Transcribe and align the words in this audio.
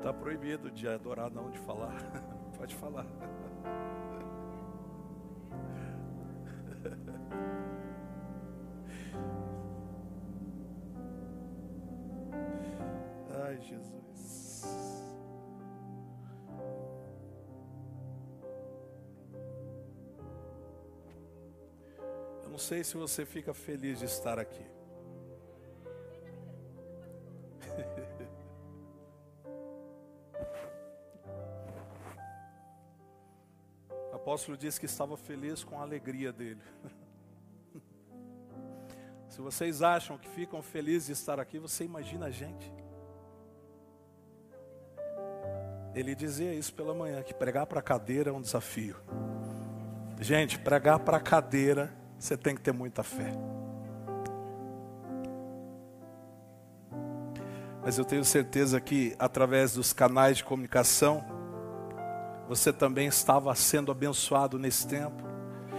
Está 0.00 0.12
proibido 0.14 0.70
de 0.70 0.88
adorar, 0.88 1.30
não 1.30 1.50
de 1.50 1.58
falar. 1.58 1.94
Pode 2.56 2.74
falar. 2.74 3.04
Ai, 13.44 13.60
Jesus. 13.60 15.04
Eu 22.42 22.48
não 22.48 22.56
sei 22.56 22.82
se 22.82 22.96
você 22.96 23.26
fica 23.26 23.52
feliz 23.52 23.98
de 23.98 24.06
estar 24.06 24.38
aqui. 24.38 24.64
Apóstolo 34.40 34.56
disse 34.56 34.80
que 34.80 34.86
estava 34.86 35.16
feliz 35.18 35.62
com 35.62 35.78
a 35.78 35.82
alegria 35.82 36.32
dele. 36.32 36.62
Se 39.28 39.38
vocês 39.40 39.82
acham 39.82 40.16
que 40.16 40.28
ficam 40.30 40.62
felizes 40.62 41.08
de 41.08 41.12
estar 41.12 41.38
aqui, 41.38 41.58
você 41.58 41.84
imagina 41.84 42.24
a 42.26 42.30
gente. 42.30 42.72
Ele 45.94 46.14
dizia 46.14 46.54
isso 46.54 46.72
pela 46.72 46.94
manhã, 46.94 47.22
que 47.22 47.34
pregar 47.34 47.66
para 47.66 47.80
a 47.80 47.82
cadeira 47.82 48.30
é 48.30 48.32
um 48.32 48.40
desafio. 48.40 48.96
Gente, 50.18 50.58
pregar 50.58 51.00
para 51.00 51.18
a 51.18 51.20
cadeira, 51.20 51.92
você 52.18 52.34
tem 52.36 52.54
que 52.54 52.62
ter 52.62 52.72
muita 52.72 53.02
fé. 53.02 53.32
Mas 57.82 57.98
eu 57.98 58.06
tenho 58.06 58.24
certeza 58.24 58.80
que 58.80 59.14
através 59.18 59.74
dos 59.74 59.92
canais 59.92 60.38
de 60.38 60.44
comunicação, 60.44 61.39
você 62.50 62.72
também 62.72 63.06
estava 63.06 63.54
sendo 63.54 63.92
abençoado 63.92 64.58
nesse 64.58 64.84
tempo. 64.84 65.22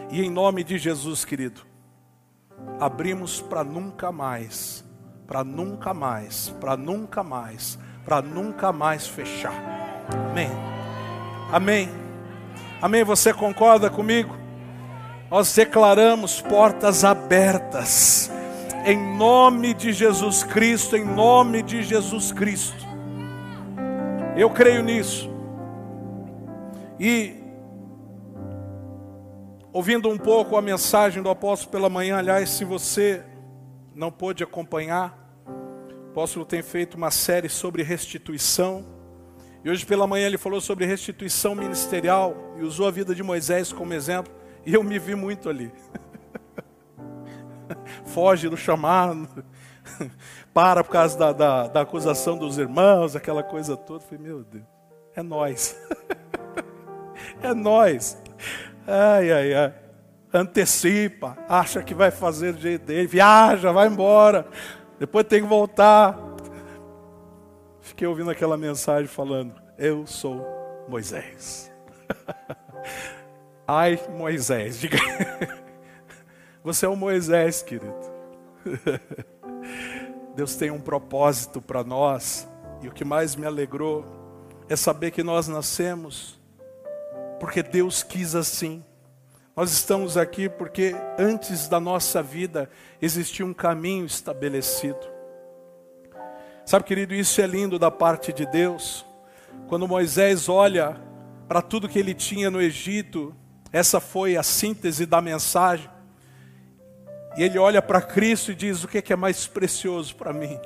E 0.10 0.22
em 0.22 0.30
nome 0.30 0.64
de 0.64 0.78
Jesus, 0.78 1.26
querido, 1.26 1.64
abrimos 2.80 3.42
para 3.42 3.62
nunca 3.62 4.10
mais, 4.10 4.82
para 5.28 5.44
nunca 5.44 5.94
mais, 5.94 6.48
para 6.62 6.78
nunca 6.78 7.26
mais, 7.26 7.78
para 8.06 8.22
nunca 8.22 8.72
mais 8.72 9.06
fechar. 9.06 9.54
Amém. 10.30 10.50
Amém. 11.52 11.90
Amém. 12.82 13.04
Você 13.04 13.34
concorda 13.34 13.90
comigo? 13.90 14.34
Nós 15.30 15.54
declaramos 15.54 16.40
portas 16.40 17.04
abertas. 17.04 18.32
Em 18.86 19.18
nome 19.18 19.74
de 19.74 19.92
Jesus 19.92 20.42
Cristo, 20.42 20.96
em 20.96 21.04
nome 21.04 21.64
de 21.64 21.84
Jesus 21.84 22.32
Cristo. 22.32 22.88
Eu 24.38 24.50
creio 24.50 24.82
nisso. 24.82 25.31
E 27.04 27.34
ouvindo 29.74 30.08
um 30.08 30.20
pouco 30.20 30.56
a 30.56 30.62
mensagem 30.62 31.24
do 31.24 31.32
apóstolo 31.32 31.72
pela 31.72 31.90
manhã, 31.90 32.18
aliás, 32.18 32.52
se 32.52 32.64
você 32.64 33.24
não 33.96 34.12
pôde 34.12 34.44
acompanhar, 34.44 35.18
o 36.06 36.12
apóstolo 36.12 36.46
tem 36.46 36.62
feito 36.62 36.94
uma 36.94 37.10
série 37.10 37.50
sobre 37.50 37.82
restituição. 37.82 38.86
E 39.66 39.70
hoje 39.72 39.84
pela 39.84 40.06
manhã 40.06 40.28
ele 40.28 40.38
falou 40.38 40.62
sobre 40.62 40.86
restituição 40.86 41.56
ministerial 41.56 42.36
e 42.60 42.62
usou 42.62 42.88
a 42.88 42.92
vida 42.92 43.16
de 43.16 43.24
Moisés 43.24 43.74
como 43.74 43.96
exemplo. 43.96 44.32
E 44.64 44.76
eu 44.76 44.84
me 44.84 45.00
vi 45.00 45.16
muito 45.16 45.50
ali. 45.50 45.72
Foge 48.06 48.48
do 48.48 48.56
chamado, 48.56 49.28
para 50.54 50.84
por 50.84 50.92
causa 50.92 51.18
da, 51.18 51.34
da, 51.34 51.68
da, 51.68 51.82
acusação 51.82 52.38
dos 52.38 52.60
irmãos, 52.60 53.16
aquela 53.16 53.42
coisa 53.42 53.76
toda. 53.76 54.02
falei, 54.02 54.24
meu 54.24 54.44
Deus, 54.44 54.66
é 55.16 55.24
nós. 55.24 55.76
é 57.42 57.54
nós. 57.54 58.18
Ai, 58.88 59.32
ai, 59.32 59.54
ai. 59.54 59.74
Antecipa, 60.34 61.38
acha 61.48 61.84
que 61.84 61.94
vai 61.94 62.10
fazer 62.10 62.54
do 62.54 62.62
jeito 62.62 62.86
dele, 62.86 63.06
viaja, 63.06 63.72
vai 63.72 63.88
embora, 63.88 64.48
depois 64.98 65.26
tem 65.26 65.42
que 65.42 65.48
voltar. 65.48 66.18
Fiquei 67.82 68.08
ouvindo 68.08 68.30
aquela 68.30 68.56
mensagem 68.56 69.08
falando: 69.08 69.54
Eu 69.78 70.08
sou 70.08 70.46
Moisés. 70.88 71.72
Ai, 73.68 74.00
Moisés, 74.18 74.80
diga. 74.80 74.98
Você 76.64 76.86
é 76.86 76.90
o 76.90 76.96
Moisés, 76.96 77.62
querido. 77.62 77.94
Deus 80.36 80.56
tem 80.56 80.72
um 80.72 80.80
propósito 80.80 81.62
para 81.62 81.84
nós, 81.84 82.48
e 82.82 82.88
o 82.88 82.92
que 82.92 83.04
mais 83.04 83.36
me 83.36 83.46
alegrou 83.46 84.06
é 84.70 84.76
saber 84.76 85.12
que 85.12 85.24
nós 85.24 85.48
nascemos 85.48 86.41
porque 87.42 87.64
Deus 87.64 88.04
quis 88.04 88.36
assim. 88.36 88.86
Nós 89.56 89.72
estamos 89.72 90.16
aqui 90.16 90.48
porque 90.48 90.96
antes 91.18 91.68
da 91.68 91.80
nossa 91.80 92.22
vida 92.22 92.70
existia 93.02 93.44
um 93.44 93.52
caminho 93.52 94.06
estabelecido. 94.06 95.00
Sabe, 96.64 96.86
querido, 96.86 97.16
isso 97.16 97.42
é 97.42 97.48
lindo 97.48 97.80
da 97.80 97.90
parte 97.90 98.32
de 98.32 98.46
Deus. 98.46 99.04
Quando 99.68 99.88
Moisés 99.88 100.48
olha 100.50 101.02
para 101.48 101.64
tudo 101.64 101.90
que 101.90 101.98
ele 101.98 102.14
tinha 102.14 102.52
no 102.52 102.62
Egito, 102.62 103.36
essa 103.74 104.00
foi 104.00 104.38
a 104.38 104.44
síntese 104.44 105.08
da 105.08 105.20
mensagem. 105.20 105.90
E 107.36 107.42
ele 107.42 107.58
olha 107.58 107.82
para 107.82 108.04
Cristo 108.04 108.52
e 108.52 108.56
diz: 108.56 108.84
O 108.84 108.88
que 108.88 109.12
é 109.12 109.16
mais 109.16 109.48
precioso 109.48 110.16
para 110.16 110.32
mim? 110.32 110.60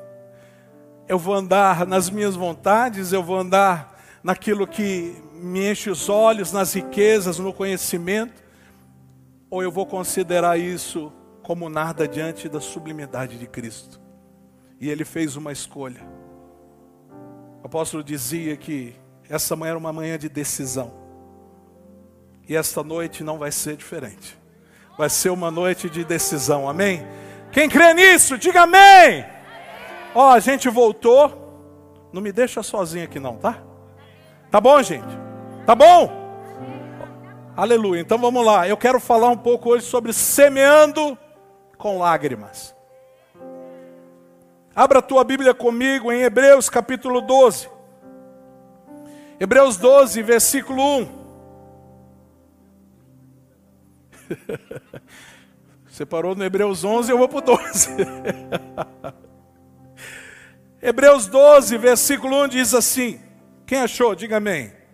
Eu 1.08 1.18
vou 1.18 1.36
andar 1.36 1.88
nas 1.88 2.10
minhas 2.10 2.36
vontades, 2.36 3.14
eu 3.14 3.24
vou 3.24 3.38
andar 3.38 3.98
naquilo 4.22 4.68
que 4.68 5.24
me 5.36 5.72
enche 5.72 5.90
os 5.90 6.10
olhos, 6.10 6.52
nas 6.52 6.74
riquezas, 6.74 7.40
no 7.40 7.54
conhecimento, 7.54 8.44
ou 9.50 9.62
eu 9.62 9.72
vou 9.72 9.86
considerar 9.86 10.58
isso 10.58 11.12
como 11.44 11.70
nada 11.70 12.08
diante 12.08 12.50
da 12.50 12.60
sublimidade 12.60 13.38
de 13.38 13.48
Cristo? 13.48 14.02
E 14.80 14.90
ele 14.90 15.06
fez 15.06 15.36
uma 15.36 15.52
escolha. 15.52 16.02
O 17.64 17.66
apóstolo 17.66 18.04
dizia 18.04 18.56
que 18.58 18.96
essa 19.30 19.56
manhã 19.56 19.72
era 19.72 19.80
uma 19.80 19.94
manhã 19.94 20.18
de 20.18 20.30
decisão. 20.30 20.94
E 22.48 22.56
esta 22.56 22.84
noite 22.84 23.24
não 23.24 23.38
vai 23.38 23.52
ser 23.52 23.76
diferente. 23.76 24.38
Vai 24.98 25.10
ser 25.10 25.30
uma 25.30 25.50
noite 25.50 25.90
de 25.90 26.04
decisão, 26.04 26.70
amém? 26.70 27.06
Quem 27.52 27.70
crê 27.70 27.94
nisso, 27.94 28.38
diga 28.38 28.64
amém. 28.64 29.26
Ó, 30.14 30.32
a 30.32 30.40
gente 30.40 30.70
voltou. 30.70 31.44
Não 32.14 32.22
me 32.22 32.32
deixa 32.32 32.64
sozinho 32.64 33.06
aqui 33.06 33.20
não, 33.20 33.38
tá? 33.38 33.62
Tá 34.50 34.62
bom, 34.62 34.82
gente? 34.82 35.25
Tá 35.66 35.74
bom? 35.74 36.12
Aleluia. 37.58 38.02
Então 38.02 38.20
vamos 38.20 38.46
lá. 38.46 38.68
Eu 38.68 38.78
quero 38.78 39.00
falar 39.00 39.30
um 39.30 39.38
pouco 39.38 39.72
hoje 39.72 39.86
sobre 39.86 40.14
semeando 40.14 41.18
com 41.78 41.98
lágrimas. 41.98 42.76
Abra 44.76 45.00
a 45.00 45.02
tua 45.02 45.24
Bíblia 45.24 45.56
comigo 45.56 46.12
em 46.12 46.22
Hebreus 46.22 46.70
capítulo 46.70 47.20
12. 47.22 47.68
Hebreus 49.40 49.78
12, 49.78 50.22
versículo 50.22 51.00
1. 51.00 51.26
Você 55.90 56.06
parou 56.06 56.36
no 56.36 56.44
Hebreus 56.44 56.84
11, 56.84 57.10
eu 57.12 57.18
vou 57.18 57.28
para 57.28 57.40
o 57.40 57.42
12. 57.42 57.90
Hebreus 60.82 61.26
12, 61.26 61.78
versículo 61.78 62.44
1 62.44 62.50
diz 62.50 62.74
assim: 62.76 63.20
Quem 63.66 63.80
achou? 63.80 64.14
Diga 64.14 64.38
amém. 64.38 64.85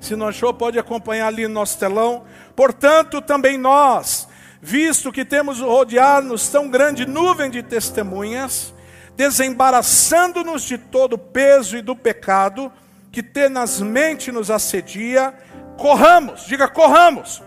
Se 0.00 0.14
não 0.14 0.28
achou, 0.28 0.52
pode 0.52 0.78
acompanhar 0.78 1.28
ali 1.28 1.48
no 1.48 1.54
nosso 1.54 1.78
telão. 1.78 2.24
Portanto, 2.54 3.20
também 3.20 3.58
nós, 3.58 4.28
visto 4.60 5.12
que 5.12 5.24
temos 5.24 5.60
rodear-nos 5.60 6.48
tão 6.48 6.68
grande 6.68 7.06
nuvem 7.06 7.50
de 7.50 7.62
testemunhas, 7.62 8.74
desembaraçando-nos 9.16 10.62
de 10.62 10.76
todo 10.76 11.14
o 11.14 11.18
peso 11.18 11.76
e 11.76 11.82
do 11.82 11.96
pecado 11.96 12.70
que 13.10 13.22
tenazmente 13.22 14.30
nos 14.30 14.50
assedia, 14.50 15.32
corramos, 15.78 16.44
diga 16.46 16.68
corramos, 16.68 17.42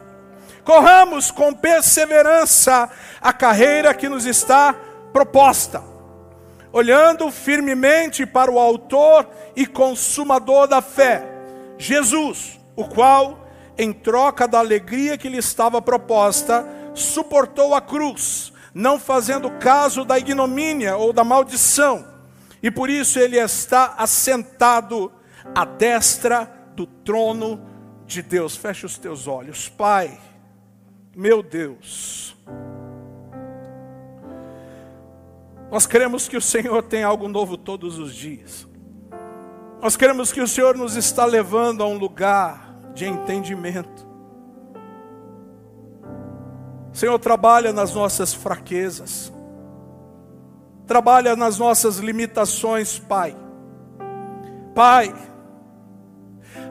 corramos 0.63 1.30
com 1.30 1.54
perseverança 1.54 2.90
a 3.22 3.31
carreira 3.31 3.94
que 3.94 4.10
nos 4.10 4.25
está 4.25 4.74
proposta, 5.13 5.84
olhando 6.72 7.30
firmemente 7.31 8.25
para 8.25 8.50
o 8.50 8.57
Autor 8.57 9.30
e 9.56 9.68
Consumador 9.68 10.68
da 10.68 10.81
fé, 10.81 11.29
Jesus, 11.80 12.60
o 12.76 12.84
qual, 12.84 13.50
em 13.78 13.92
troca 13.92 14.48
da 14.48 14.60
alegria 14.60 15.18
que 15.18 15.30
lhe 15.30 15.38
estava 15.38 15.81
proposta, 15.81 16.68
suportou 16.94 17.74
a 17.74 17.81
cruz 17.81 18.52
não 18.74 19.00
fazendo 19.00 19.50
caso 19.52 20.06
da 20.06 20.20
ignomínia 20.20 20.96
ou 20.96 21.12
da 21.12 21.24
maldição, 21.24 22.06
e 22.62 22.70
por 22.70 22.90
isso 22.90 23.20
ele 23.20 23.38
está 23.38 23.96
assentado 23.98 25.12
à 25.56 25.66
destra 25.66 26.52
do 26.76 26.86
trono 26.86 27.66
de 28.06 28.22
Deus. 28.22 28.56
Feche 28.56 28.86
os 28.86 28.98
teus 28.98 29.28
olhos, 29.28 29.70
Pai, 29.70 30.20
meu 31.16 31.42
Deus. 31.42 32.38
Nós 35.72 35.86
cremos 35.86 36.28
que 36.28 36.36
o 36.36 36.42
Senhor 36.42 36.84
tem 36.84 37.04
algo 37.04 37.28
novo 37.28 37.56
todos 37.56 37.98
os 37.98 38.14
dias. 38.14 38.69
Nós 39.81 39.96
queremos 39.96 40.31
que 40.34 40.42
o 40.42 40.48
Senhor 40.48 40.76
nos 40.76 40.98
está 40.98 41.24
levando 41.24 41.81
a 41.81 41.88
um 41.88 41.98
lugar 41.98 42.76
de 42.94 43.06
entendimento. 43.06 44.08
Senhor, 46.92 47.18
trabalha 47.18 47.72
nas 47.72 47.94
nossas 47.94 48.34
fraquezas. 48.34 49.31
Trabalha 50.86 51.34
nas 51.36 51.58
nossas 51.58 51.98
limitações, 51.98 53.00
Pai. 53.00 53.34
Pai, 54.76 55.16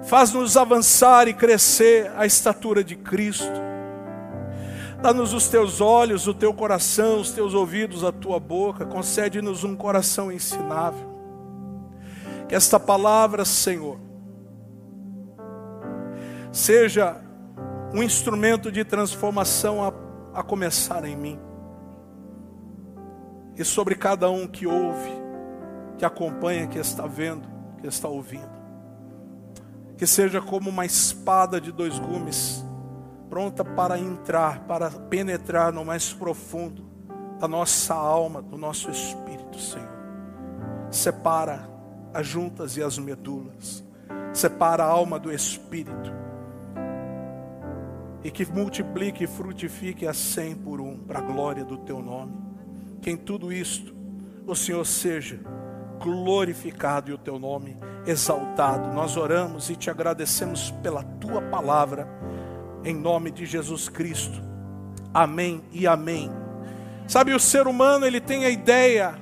faz-nos 0.05 0.57
avançar 0.59 1.29
e 1.29 1.33
crescer 1.33 2.13
a 2.15 2.27
estatura 2.27 2.85
de 2.85 2.95
Cristo. 2.95 3.69
Dá-nos 5.01 5.33
os 5.33 5.49
teus 5.49 5.81
olhos, 5.81 6.27
o 6.27 6.35
teu 6.35 6.53
coração, 6.53 7.21
os 7.21 7.31
teus 7.31 7.55
ouvidos, 7.55 8.05
a 8.05 8.13
tua 8.13 8.39
boca. 8.39 8.85
Concede-nos 8.85 9.65
um 9.65 9.75
coração 9.75 10.31
ensinável. 10.31 11.08
Que 12.49 12.55
esta 12.55 12.81
palavra, 12.81 13.45
Senhor, 13.45 13.99
seja 16.51 17.21
um 17.93 18.03
instrumento 18.03 18.73
de 18.73 18.85
transformação 18.85 19.85
a, 19.85 19.93
a 20.41 20.43
começar 20.43 21.05
em 21.05 21.17
mim. 21.17 21.39
E 23.57 23.65
sobre 23.65 23.95
cada 23.95 24.31
um 24.31 24.47
que 24.47 24.67
ouve, 24.67 25.11
que 25.99 26.05
acompanha, 26.05 26.67
que 26.67 26.79
está 26.79 27.07
vendo, 27.07 27.47
que 27.81 27.87
está 27.87 28.09
ouvindo. 28.09 28.59
Que 29.97 30.07
seja 30.07 30.41
como 30.41 30.71
uma 30.71 30.87
espada 30.87 31.61
de 31.61 31.71
dois 31.71 31.99
gumes 31.99 32.65
pronta 33.29 33.63
para 33.63 33.99
entrar, 33.99 34.61
para 34.61 34.91
penetrar 34.91 35.73
no 35.73 35.85
mais 35.85 36.13
profundo 36.15 36.89
da 37.39 37.47
nossa 37.47 37.95
alma, 37.95 38.41
do 38.41 38.57
nosso 38.57 38.91
espírito, 38.91 39.59
Senhor. 39.59 39.89
Separa 40.91 41.69
as 42.19 42.27
juntas 42.27 42.77
e 42.77 42.83
as 42.83 42.99
medulas, 42.99 43.85
separa 44.33 44.83
a 44.83 44.89
alma 44.89 45.21
do 45.21 45.33
espírito, 45.33 46.13
e 48.25 48.31
que 48.31 48.45
multiplique 48.45 49.23
e 49.23 49.27
frutifique 49.29 50.05
a 50.05 50.13
cem 50.13 50.57
por 50.57 50.81
um, 50.81 50.99
para 50.99 51.21
a 51.21 51.23
glória 51.23 51.65
do 51.65 51.79
teu 51.79 52.03
nome. 52.03 52.35
Que 53.01 53.13
em 53.13 53.17
tudo 53.17 53.53
isto 53.53 53.95
o 54.45 54.57
Senhor 54.57 54.85
seja 54.85 55.39
glorificado 56.01 57.13
e 57.13 57.15
o 57.15 57.19
teu 57.19 57.39
nome 57.39 57.77
exaltado. 58.05 58.93
Nós 58.93 59.17
oramos 59.17 59.71
e 59.71 59.77
te 59.77 59.89
agradecemos 59.89 60.73
pela 60.83 61.05
tua 61.05 61.41
palavra 61.43 62.09
em 62.85 62.97
nome 62.97 63.31
de 63.31 63.47
Jesus 63.47 63.89
Cristo. 63.89 64.43
Amém 65.15 65.63
e 65.71 65.87
amém. 65.87 66.33
Sabe, 67.07 67.33
o 67.33 67.39
ser 67.39 67.69
humano 67.69 68.05
ele 68.05 68.21
tem 68.21 68.45
a 68.45 68.51
ideia 68.51 69.17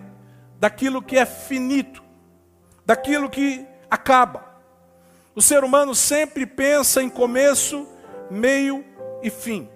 daquilo 0.59 1.03
que 1.03 1.19
é 1.19 1.27
finito, 1.27 2.06
daquilo 2.87 3.29
que 3.29 3.67
acaba. 3.91 4.47
O 5.35 5.43
ser 5.43 5.65
humano 5.65 5.95
sempre 5.95 6.47
pensa 6.47 7.03
em 7.03 7.11
começo, 7.11 7.87
meio 8.31 8.83
e 9.23 9.29
fim. 9.29 9.69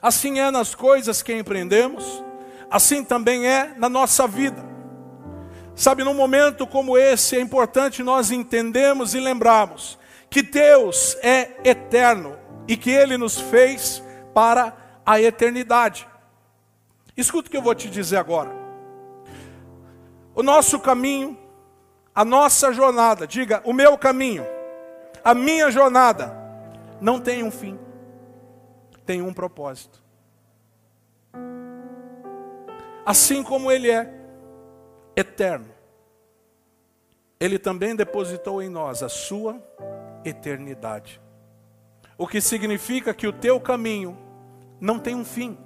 Assim 0.00 0.38
é 0.38 0.50
nas 0.50 0.74
coisas 0.74 1.22
que 1.22 1.34
empreendemos, 1.34 2.22
assim 2.70 3.02
também 3.02 3.48
é 3.48 3.74
na 3.76 3.88
nossa 3.88 4.28
vida. 4.28 4.64
Sabe, 5.74 6.04
num 6.04 6.14
momento 6.14 6.66
como 6.66 6.98
esse, 6.98 7.36
é 7.36 7.40
importante 7.40 8.02
nós 8.02 8.30
entendermos 8.30 9.14
e 9.14 9.20
lembrarmos 9.20 9.98
que 10.28 10.42
Deus 10.42 11.16
é 11.22 11.56
eterno, 11.64 12.36
e 12.68 12.76
que 12.76 12.90
Ele 12.90 13.16
nos 13.16 13.40
fez 13.40 14.02
para 14.34 14.76
a 15.04 15.20
eternidade. 15.20 16.06
Escuta 17.16 17.48
o 17.48 17.50
que 17.50 17.56
eu 17.56 17.62
vou 17.62 17.74
te 17.74 17.88
dizer 17.88 18.18
agora. 18.18 18.54
O 20.34 20.42
nosso 20.42 20.78
caminho, 20.78 21.36
a 22.18 22.24
nossa 22.24 22.72
jornada, 22.72 23.28
diga, 23.28 23.62
o 23.64 23.72
meu 23.72 23.96
caminho, 23.96 24.44
a 25.22 25.32
minha 25.32 25.70
jornada, 25.70 26.36
não 27.00 27.20
tem 27.20 27.44
um 27.44 27.50
fim, 27.52 27.78
tem 29.06 29.22
um 29.22 29.32
propósito. 29.32 30.02
Assim 33.06 33.40
como 33.40 33.70
Ele 33.70 33.88
é 33.88 34.12
eterno, 35.14 35.68
Ele 37.38 37.56
também 37.56 37.94
depositou 37.94 38.60
em 38.60 38.68
nós 38.68 39.00
a 39.00 39.08
sua 39.08 39.62
eternidade. 40.24 41.20
O 42.18 42.26
que 42.26 42.40
significa 42.40 43.14
que 43.14 43.28
o 43.28 43.32
teu 43.32 43.60
caminho 43.60 44.18
não 44.80 44.98
tem 44.98 45.14
um 45.14 45.24
fim. 45.24 45.56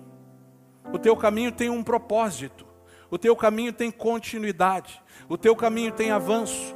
O 0.92 0.98
teu 0.98 1.16
caminho 1.16 1.50
tem 1.50 1.70
um 1.70 1.82
propósito. 1.82 2.66
O 3.12 3.18
teu 3.18 3.36
caminho 3.36 3.74
tem 3.74 3.90
continuidade. 3.90 5.02
O 5.28 5.36
teu 5.36 5.54
caminho 5.54 5.92
tem 5.92 6.10
avanço. 6.10 6.74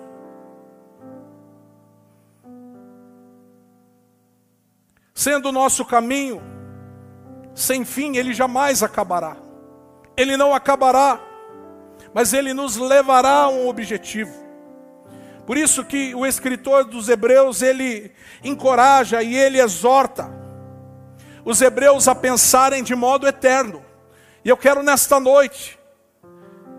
Sendo 5.14 5.48
o 5.48 5.52
nosso 5.52 5.82
caminho 5.82 6.42
sem 7.54 7.86
fim, 7.86 8.18
ele 8.18 8.34
jamais 8.34 8.82
acabará. 8.82 9.34
Ele 10.14 10.36
não 10.36 10.54
acabará, 10.54 11.18
mas 12.12 12.34
ele 12.34 12.52
nos 12.52 12.76
levará 12.76 13.44
a 13.44 13.48
um 13.48 13.66
objetivo. 13.66 14.34
Por 15.46 15.56
isso 15.56 15.86
que 15.86 16.14
o 16.14 16.26
escritor 16.26 16.84
dos 16.84 17.08
Hebreus, 17.08 17.62
ele 17.62 18.12
encoraja 18.44 19.22
e 19.22 19.34
ele 19.34 19.58
exorta 19.58 20.30
os 21.46 21.62
hebreus 21.62 22.08
a 22.08 22.14
pensarem 22.14 22.82
de 22.82 22.94
modo 22.94 23.26
eterno. 23.26 23.82
E 24.44 24.50
eu 24.50 24.56
quero 24.56 24.82
nesta 24.82 25.18
noite 25.18 25.75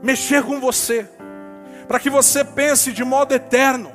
mexer 0.01 0.43
com 0.43 0.59
você, 0.59 1.09
para 1.87 1.99
que 1.99 2.09
você 2.09 2.43
pense 2.43 2.91
de 2.91 3.03
modo 3.03 3.33
eterno, 3.33 3.91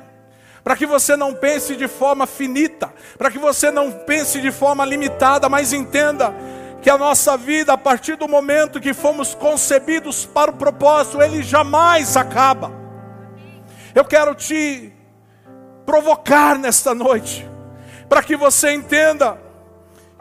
para 0.63 0.75
que 0.75 0.85
você 0.85 1.15
não 1.15 1.33
pense 1.33 1.75
de 1.75 1.87
forma 1.87 2.25
finita, 2.25 2.91
para 3.17 3.29
que 3.29 3.37
você 3.37 3.69
não 3.69 3.91
pense 3.91 4.39
de 4.39 4.51
forma 4.51 4.85
limitada, 4.85 5.49
mas 5.49 5.73
entenda 5.73 6.33
que 6.81 6.89
a 6.89 6.97
nossa 6.97 7.37
vida, 7.37 7.73
a 7.73 7.77
partir 7.77 8.15
do 8.15 8.27
momento 8.27 8.79
que 8.79 8.93
fomos 8.93 9.33
concebidos 9.33 10.25
para 10.25 10.51
o 10.51 10.55
propósito, 10.55 11.21
ele 11.21 11.41
jamais 11.41 12.17
acaba. 12.17 12.71
Eu 13.95 14.03
quero 14.03 14.33
te 14.35 14.91
provocar 15.85 16.57
nesta 16.57 16.95
noite, 16.95 17.49
para 18.09 18.23
que 18.23 18.35
você 18.35 18.73
entenda 18.73 19.37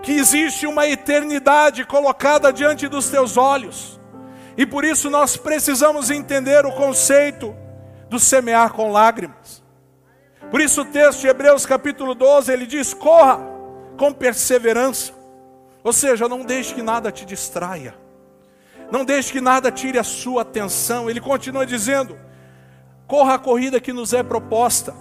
que 0.02 0.12
existe 0.12 0.66
uma 0.66 0.86
eternidade 0.86 1.84
colocada 1.84 2.52
diante 2.52 2.88
dos 2.88 3.08
teus 3.08 3.36
olhos, 3.36 4.00
e 4.56 4.66
por 4.66 4.84
isso 4.84 5.08
nós 5.08 5.36
precisamos 5.36 6.10
entender 6.10 6.66
o 6.66 6.72
conceito 6.72 7.54
do 8.08 8.18
semear 8.18 8.72
com 8.72 8.92
lágrimas. 8.92 9.62
Por 10.50 10.60
isso 10.60 10.82
o 10.82 10.84
texto 10.84 11.20
de 11.20 11.28
Hebreus 11.28 11.64
capítulo 11.64 12.14
12, 12.14 12.52
ele 12.52 12.66
diz: 12.66 12.92
corra 12.92 13.40
com 13.96 14.12
perseverança, 14.12 15.12
ou 15.82 15.92
seja, 15.92 16.28
não 16.28 16.44
deixe 16.44 16.74
que 16.74 16.82
nada 16.82 17.10
te 17.10 17.24
distraia, 17.24 17.94
não 18.90 19.04
deixe 19.04 19.32
que 19.32 19.40
nada 19.40 19.72
tire 19.72 19.98
a 19.98 20.04
sua 20.04 20.42
atenção. 20.42 21.08
Ele 21.08 21.20
continua 21.20 21.64
dizendo: 21.64 22.18
corra 23.06 23.34
a 23.34 23.38
corrida 23.38 23.80
que 23.80 23.92
nos 23.92 24.12
é 24.12 24.22
proposta. 24.22 24.94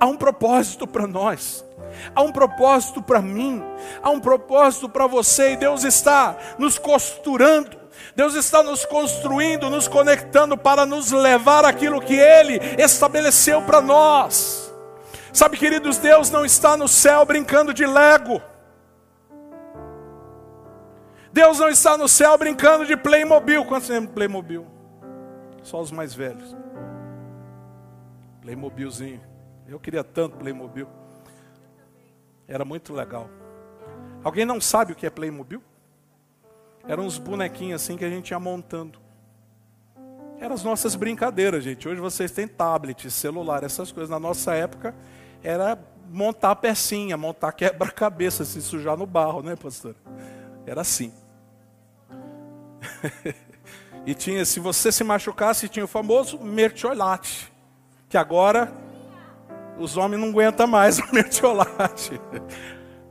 Há 0.00 0.06
um 0.06 0.16
propósito 0.16 0.86
para 0.86 1.06
nós, 1.06 1.64
há 2.14 2.22
um 2.22 2.32
propósito 2.32 3.02
para 3.02 3.20
mim, 3.20 3.62
há 4.02 4.10
um 4.10 4.18
propósito 4.18 4.88
para 4.88 5.06
você, 5.06 5.52
e 5.52 5.56
Deus 5.56 5.84
está 5.84 6.36
nos 6.58 6.78
costurando, 6.78 7.79
Deus 8.14 8.34
está 8.34 8.62
nos 8.62 8.84
construindo, 8.84 9.70
nos 9.70 9.88
conectando 9.88 10.56
para 10.56 10.84
nos 10.86 11.10
levar 11.10 11.64
aquilo 11.64 12.00
que 12.00 12.14
Ele 12.14 12.58
estabeleceu 12.78 13.62
para 13.62 13.80
nós. 13.80 14.72
Sabe, 15.32 15.56
queridos, 15.56 15.98
Deus 15.98 16.30
não 16.30 16.44
está 16.44 16.76
no 16.76 16.88
céu 16.88 17.24
brincando 17.24 17.72
de 17.72 17.86
Lego. 17.86 18.42
Deus 21.32 21.58
não 21.58 21.68
está 21.68 21.96
no 21.96 22.08
céu 22.08 22.36
brincando 22.36 22.84
de 22.84 22.96
Playmobil. 22.96 23.64
Quantos 23.64 23.88
lembram 23.88 24.12
Playmobil? 24.12 24.66
Só 25.62 25.80
os 25.80 25.92
mais 25.92 26.12
velhos. 26.12 26.56
Playmobilzinho. 28.40 29.20
Eu 29.68 29.78
queria 29.78 30.02
tanto 30.02 30.36
Playmobil. 30.36 30.88
Era 32.48 32.64
muito 32.64 32.92
legal. 32.92 33.30
Alguém 34.24 34.44
não 34.44 34.60
sabe 34.60 34.92
o 34.92 34.96
que 34.96 35.06
é 35.06 35.10
Playmobil? 35.10 35.62
Eram 36.86 37.04
uns 37.04 37.18
bonequinhos 37.18 37.82
assim 37.82 37.96
que 37.96 38.04
a 38.04 38.08
gente 38.08 38.30
ia 38.30 38.38
montando. 38.38 38.98
Eram 40.40 40.54
as 40.54 40.64
nossas 40.64 40.94
brincadeiras, 40.94 41.62
gente. 41.62 41.88
Hoje 41.88 42.00
vocês 42.00 42.30
têm 42.30 42.48
tablet, 42.48 43.10
celular, 43.10 43.62
essas 43.62 43.92
coisas. 43.92 44.08
Na 44.08 44.18
nossa 44.18 44.54
época 44.54 44.94
era 45.42 45.78
montar 46.08 46.56
pecinha, 46.56 47.16
montar 47.16 47.52
quebra-cabeça, 47.52 48.44
se 48.44 48.60
sujar 48.60 48.96
no 48.96 49.06
barro, 49.06 49.42
né, 49.42 49.54
pastor? 49.54 49.94
Era 50.66 50.80
assim. 50.80 51.12
e 54.06 54.14
tinha, 54.14 54.44
se 54.44 54.58
você 54.58 54.90
se 54.90 55.04
machucasse, 55.04 55.68
tinha 55.68 55.84
o 55.84 55.88
famoso 55.88 56.38
mertiolate 56.38 57.50
que 58.10 58.18
agora 58.18 58.72
os 59.78 59.96
homens 59.96 60.20
não 60.20 60.30
aguentam 60.30 60.66
mais 60.66 60.98
o 61.00 61.14
mertiolate. 61.14 62.20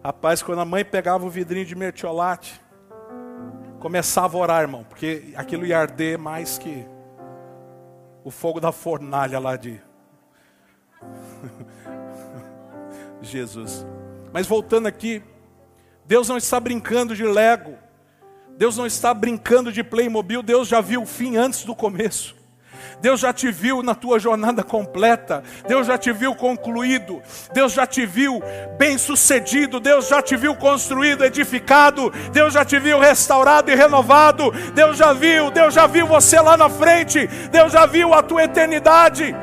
Rapaz, 0.04 0.44
quando 0.44 0.60
a 0.60 0.66
mãe 0.66 0.84
pegava 0.84 1.26
o 1.26 1.30
vidrinho 1.30 1.66
de 1.66 1.76
mertiolate, 1.76 2.62
começava 3.80 4.38
a 4.38 4.42
orar, 4.42 4.62
irmão, 4.62 4.84
porque 4.84 5.34
aquilo 5.36 5.66
ia 5.66 5.80
arder 5.80 6.18
mais 6.18 6.58
que 6.58 6.86
o 8.24 8.30
fogo 8.30 8.60
da 8.60 8.72
fornalha 8.72 9.40
lá 9.40 9.56
de 9.56 9.82
Jesus. 13.22 13.86
Mas 14.32 14.46
voltando 14.46 14.88
aqui, 14.88 15.24
Deus 16.06 16.28
não 16.28 16.38
está 16.38 16.60
brincando 16.60 17.16
de 17.16 17.24
Lego. 17.24 17.78
Deus 18.58 18.76
não 18.76 18.86
está 18.86 19.14
brincando 19.14 19.72
de 19.72 19.82
Playmobil, 19.82 20.44
Deus 20.44 20.68
já 20.68 20.82
viu 20.82 21.04
o 21.04 21.06
fim 21.06 21.38
antes 21.38 21.64
do 21.64 21.74
começo. 21.74 22.36
Deus 23.02 23.20
já 23.20 23.32
te 23.32 23.52
viu 23.52 23.82
na 23.82 23.96
tua 23.96 24.20
jornada 24.20 24.64
completa, 24.64 25.44
Deus 25.68 25.88
já 25.88 25.98
te 25.98 26.12
viu 26.12 26.36
concluído, 26.36 27.22
Deus 27.54 27.74
já 27.74 27.88
te 27.88 28.06
viu 28.06 28.42
bem 28.78 28.98
sucedido, 28.98 29.80
Deus 29.80 30.08
já 30.08 30.22
te 30.22 30.36
viu 30.36 30.56
construído, 30.56 31.24
edificado, 31.24 32.12
Deus 32.32 32.54
já 32.54 32.66
te 32.66 32.78
viu 32.80 33.00
restaurado 33.00 33.72
e 33.72 33.76
renovado, 33.76 34.52
Deus 34.74 34.98
já 34.98 35.14
viu, 35.14 35.50
Deus 35.50 35.74
já 35.74 35.88
viu 35.88 36.06
você 36.06 36.40
lá 36.40 36.58
na 36.58 36.70
frente, 36.70 37.28
Deus 37.52 37.72
já 37.72 37.86
viu 37.86 38.14
a 38.14 38.22
tua 38.22 38.44
eternidade. 38.44 39.36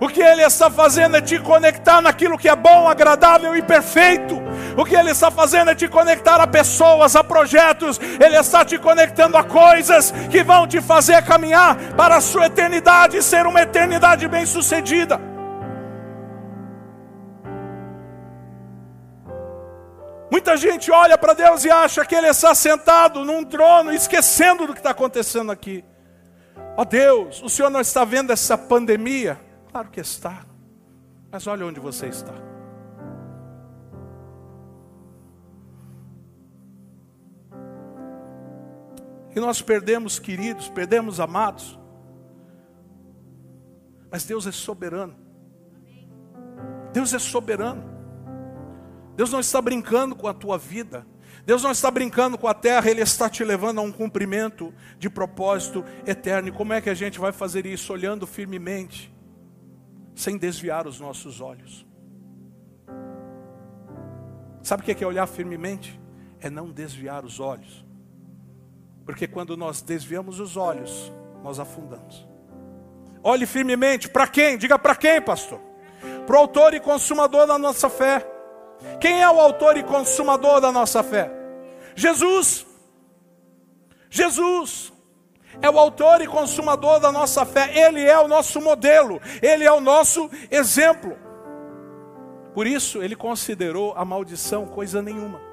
O 0.00 0.08
que 0.08 0.20
Ele 0.20 0.42
está 0.42 0.68
fazendo 0.68 1.16
é 1.16 1.20
te 1.20 1.38
conectar 1.38 2.00
naquilo 2.00 2.36
que 2.36 2.48
é 2.48 2.56
bom, 2.56 2.88
agradável 2.88 3.56
e 3.56 3.62
perfeito. 3.62 4.42
O 4.76 4.84
que 4.84 4.94
Ele 4.94 5.10
está 5.10 5.30
fazendo 5.30 5.70
é 5.70 5.74
te 5.74 5.88
conectar 5.88 6.40
a 6.40 6.46
pessoas, 6.46 7.14
a 7.16 7.22
projetos. 7.22 7.98
Ele 7.98 8.36
está 8.36 8.64
te 8.64 8.78
conectando 8.78 9.36
a 9.36 9.44
coisas 9.44 10.12
que 10.30 10.42
vão 10.42 10.66
te 10.66 10.80
fazer 10.80 11.22
caminhar 11.24 11.76
para 11.96 12.16
a 12.16 12.20
sua 12.20 12.46
eternidade 12.46 13.16
e 13.16 13.22
ser 13.22 13.46
uma 13.46 13.62
eternidade 13.62 14.26
bem-sucedida. 14.28 15.20
Muita 20.30 20.56
gente 20.56 20.90
olha 20.90 21.18
para 21.18 21.34
Deus 21.34 21.64
e 21.64 21.70
acha 21.70 22.06
que 22.06 22.14
Ele 22.14 22.28
está 22.28 22.54
sentado 22.54 23.22
num 23.24 23.44
trono, 23.44 23.92
esquecendo 23.92 24.66
do 24.66 24.72
que 24.72 24.80
está 24.80 24.90
acontecendo 24.90 25.52
aqui. 25.52 25.84
Ó 26.74 26.82
oh 26.82 26.84
Deus, 26.86 27.42
o 27.42 27.50
Senhor 27.50 27.68
não 27.68 27.80
está 27.80 28.02
vendo 28.02 28.32
essa 28.32 28.56
pandemia? 28.56 29.38
Claro 29.70 29.90
que 29.90 30.00
está. 30.00 30.46
Mas 31.30 31.46
olha 31.46 31.66
onde 31.66 31.78
você 31.78 32.06
está. 32.06 32.51
E 39.34 39.40
nós 39.40 39.62
perdemos 39.62 40.18
queridos, 40.18 40.68
perdemos 40.68 41.20
amados. 41.20 41.78
Mas 44.10 44.24
Deus 44.24 44.46
é 44.46 44.52
soberano. 44.52 45.16
Deus 46.92 47.14
é 47.14 47.18
soberano. 47.18 47.82
Deus 49.16 49.30
não 49.30 49.40
está 49.40 49.60
brincando 49.60 50.14
com 50.14 50.28
a 50.28 50.34
tua 50.34 50.58
vida. 50.58 51.06
Deus 51.44 51.62
não 51.62 51.70
está 51.70 51.90
brincando 51.90 52.38
com 52.38 52.46
a 52.46 52.54
terra, 52.54 52.90
Ele 52.90 53.00
está 53.00 53.28
te 53.28 53.42
levando 53.42 53.78
a 53.78 53.82
um 53.82 53.90
cumprimento 53.90 54.72
de 54.98 55.10
propósito 55.10 55.84
eterno. 56.06 56.48
E 56.48 56.52
como 56.52 56.72
é 56.72 56.80
que 56.80 56.90
a 56.90 56.94
gente 56.94 57.18
vai 57.18 57.32
fazer 57.32 57.66
isso? 57.66 57.92
Olhando 57.92 58.26
firmemente 58.26 59.12
sem 60.14 60.36
desviar 60.36 60.86
os 60.86 61.00
nossos 61.00 61.40
olhos. 61.40 61.86
Sabe 64.62 64.82
o 64.82 64.84
que 64.84 65.02
é 65.02 65.06
olhar 65.06 65.26
firmemente? 65.26 66.00
É 66.38 66.48
não 66.48 66.70
desviar 66.70 67.24
os 67.24 67.40
olhos. 67.40 67.84
Porque 69.04 69.26
quando 69.26 69.56
nós 69.56 69.82
desviamos 69.82 70.38
os 70.40 70.56
olhos, 70.56 71.12
nós 71.42 71.58
afundamos. 71.58 72.26
Olhe 73.22 73.46
firmemente, 73.46 74.08
para 74.08 74.26
quem? 74.26 74.56
Diga 74.56 74.78
para 74.78 74.94
quem, 74.94 75.20
pastor? 75.20 75.60
Para 76.26 76.36
o 76.36 76.38
autor 76.38 76.74
e 76.74 76.80
consumador 76.80 77.46
da 77.46 77.58
nossa 77.58 77.88
fé. 77.88 78.26
Quem 79.00 79.22
é 79.22 79.30
o 79.30 79.40
autor 79.40 79.76
e 79.76 79.82
consumador 79.82 80.60
da 80.60 80.72
nossa 80.72 81.02
fé? 81.02 81.30
Jesus. 81.94 82.66
Jesus 84.10 84.92
é 85.60 85.70
o 85.70 85.78
autor 85.78 86.20
e 86.20 86.26
consumador 86.26 86.98
da 87.00 87.12
nossa 87.12 87.44
fé, 87.44 87.78
ele 87.78 88.02
é 88.02 88.18
o 88.18 88.26
nosso 88.26 88.60
modelo, 88.60 89.20
ele 89.40 89.64
é 89.64 89.72
o 89.72 89.80
nosso 89.80 90.30
exemplo. 90.50 91.16
Por 92.54 92.66
isso, 92.66 93.02
ele 93.02 93.16
considerou 93.16 93.94
a 93.96 94.04
maldição 94.04 94.66
coisa 94.66 95.00
nenhuma. 95.00 95.51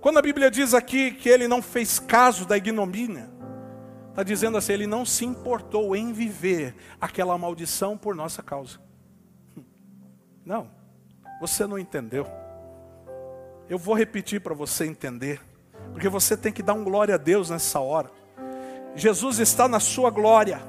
Quando 0.00 0.18
a 0.18 0.22
Bíblia 0.22 0.50
diz 0.50 0.72
aqui 0.72 1.10
que 1.10 1.28
ele 1.28 1.46
não 1.46 1.60
fez 1.60 1.98
caso 1.98 2.46
da 2.46 2.56
ignomínia, 2.56 3.30
está 4.08 4.22
dizendo 4.22 4.56
assim: 4.56 4.72
ele 4.72 4.86
não 4.86 5.04
se 5.04 5.24
importou 5.24 5.94
em 5.94 6.12
viver 6.12 6.74
aquela 7.00 7.36
maldição 7.36 7.98
por 7.98 8.14
nossa 8.14 8.42
causa. 8.42 8.78
Não, 10.44 10.70
você 11.40 11.66
não 11.66 11.78
entendeu. 11.78 12.26
Eu 13.68 13.78
vou 13.78 13.94
repetir 13.94 14.40
para 14.40 14.54
você 14.54 14.86
entender, 14.86 15.40
porque 15.92 16.08
você 16.08 16.36
tem 16.36 16.52
que 16.52 16.62
dar 16.62 16.72
um 16.72 16.82
glória 16.82 17.14
a 17.14 17.18
Deus 17.18 17.50
nessa 17.50 17.78
hora. 17.78 18.10
Jesus 18.96 19.38
está 19.38 19.68
na 19.68 19.80
sua 19.80 20.10
glória. 20.10 20.60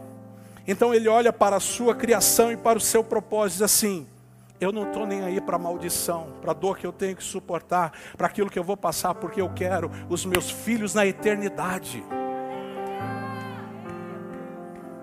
Então 0.67 0.93
ele 0.93 1.07
olha 1.07 1.33
para 1.33 1.55
a 1.55 1.59
sua 1.59 1.95
criação 1.95 2.51
e 2.51 2.57
para 2.57 2.77
o 2.77 2.81
seu 2.81 3.03
propósito 3.03 3.63
assim: 3.63 4.07
eu 4.62 4.72
não 4.72 4.84
estou 4.84 5.08
nem 5.08 5.24
aí 5.24 5.41
para 5.41 5.56
a 5.56 5.60
maldição, 5.60 6.34
para 6.39 6.53
dor 6.53 6.77
que 6.77 6.86
eu 6.86 6.94
tenho 6.94 7.15
que 7.15 7.24
suportar, 7.24 7.91
para 8.15 8.27
aquilo 8.27 8.48
que 8.48 8.60
eu 8.60 8.63
vou 8.63 8.77
passar, 8.77 9.15
porque 9.15 9.41
eu 9.41 9.50
quero 9.50 9.89
os 10.08 10.24
meus 10.24 10.51
filhos 10.51 10.94
na 10.94 11.03
eternidade. 11.03 12.03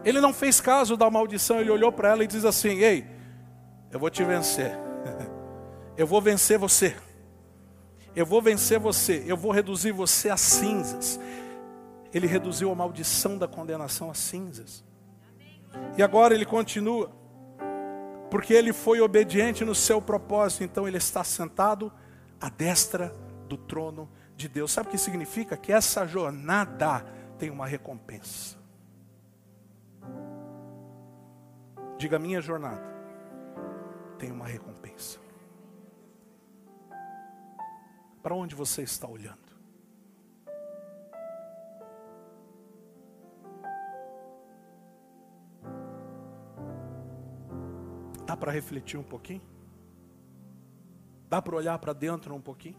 Ele 0.04 0.20
não 0.20 0.32
fez 0.32 0.60
caso 0.60 0.96
da 0.96 1.10
maldição, 1.10 1.60
ele 1.60 1.70
olhou 1.70 1.90
para 1.90 2.10
ela 2.10 2.22
e 2.22 2.28
diz 2.28 2.44
assim: 2.44 2.78
Ei, 2.78 3.04
eu 3.90 3.98
vou 3.98 4.08
te 4.08 4.22
vencer, 4.22 4.78
eu 5.98 6.06
vou 6.06 6.22
vencer 6.22 6.56
você, 6.56 6.96
eu 8.14 8.24
vou 8.24 8.40
vencer 8.40 8.78
você, 8.78 9.24
eu 9.26 9.36
vou 9.36 9.50
reduzir 9.50 9.90
você 9.90 10.30
a 10.30 10.36
cinzas, 10.36 11.18
ele 12.14 12.28
reduziu 12.28 12.70
a 12.70 12.76
maldição 12.76 13.36
da 13.36 13.48
condenação 13.48 14.08
a 14.08 14.14
cinzas. 14.14 14.84
E 15.96 16.02
agora 16.02 16.32
ele 16.32 16.46
continua, 16.46 17.10
porque 18.30 18.52
ele 18.52 18.72
foi 18.72 19.00
obediente 19.00 19.64
no 19.64 19.74
seu 19.74 20.00
propósito, 20.02 20.64
então 20.64 20.86
ele 20.86 20.98
está 20.98 21.24
sentado 21.24 21.92
à 22.40 22.48
destra 22.48 23.14
do 23.48 23.56
trono 23.56 24.08
de 24.36 24.48
Deus. 24.48 24.70
Sabe 24.70 24.88
o 24.88 24.90
que 24.90 24.98
significa? 24.98 25.56
Que 25.56 25.72
essa 25.72 26.06
jornada 26.06 27.04
tem 27.38 27.50
uma 27.50 27.66
recompensa. 27.66 28.56
Diga: 31.96 32.18
minha 32.18 32.40
jornada 32.40 32.86
tem 34.18 34.30
uma 34.30 34.46
recompensa. 34.46 35.18
Para 38.22 38.34
onde 38.34 38.54
você 38.54 38.82
está 38.82 39.08
olhando? 39.08 39.47
Dá 48.28 48.36
para 48.36 48.52
refletir 48.52 49.00
um 49.00 49.02
pouquinho? 49.02 49.40
Dá 51.30 51.40
para 51.40 51.56
olhar 51.56 51.78
para 51.78 51.94
dentro 51.94 52.34
um 52.34 52.40
pouquinho? 52.42 52.76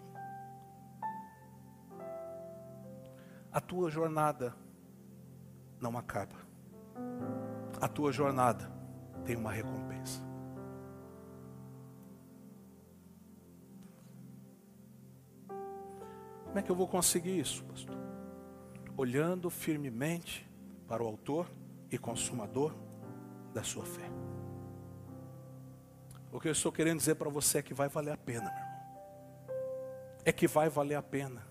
A 3.51 3.59
tua 3.59 3.89
jornada 3.89 4.55
não 5.81 5.97
acaba. 5.97 6.35
A 7.81 7.87
tua 7.87 8.11
jornada 8.11 8.71
tem 9.25 9.35
uma 9.35 9.51
recompensa. 9.51 10.21
Como 16.43 16.59
é 16.59 16.61
que 16.61 16.69
eu 16.69 16.75
vou 16.75 16.87
conseguir 16.87 17.39
isso, 17.39 17.63
pastor? 17.63 17.97
Olhando 18.95 19.49
firmemente 19.49 20.47
para 20.87 21.01
o 21.01 21.07
Autor 21.07 21.49
e 21.91 21.97
Consumador 21.97 22.71
da 23.51 23.63
sua 23.63 23.83
fé. 23.83 24.28
O 26.31 26.39
que 26.39 26.47
eu 26.47 26.51
estou 26.51 26.71
querendo 26.71 26.99
dizer 26.99 27.15
para 27.15 27.29
você 27.29 27.57
é 27.57 27.61
que 27.61 27.73
vai 27.73 27.89
valer 27.89 28.13
a 28.13 28.17
pena, 28.17 28.51
meu 28.51 28.63
irmão. 28.63 28.79
É 30.23 30.31
que 30.31 30.47
vai 30.47 30.69
valer 30.69 30.95
a 30.95 31.01
pena. 31.01 31.41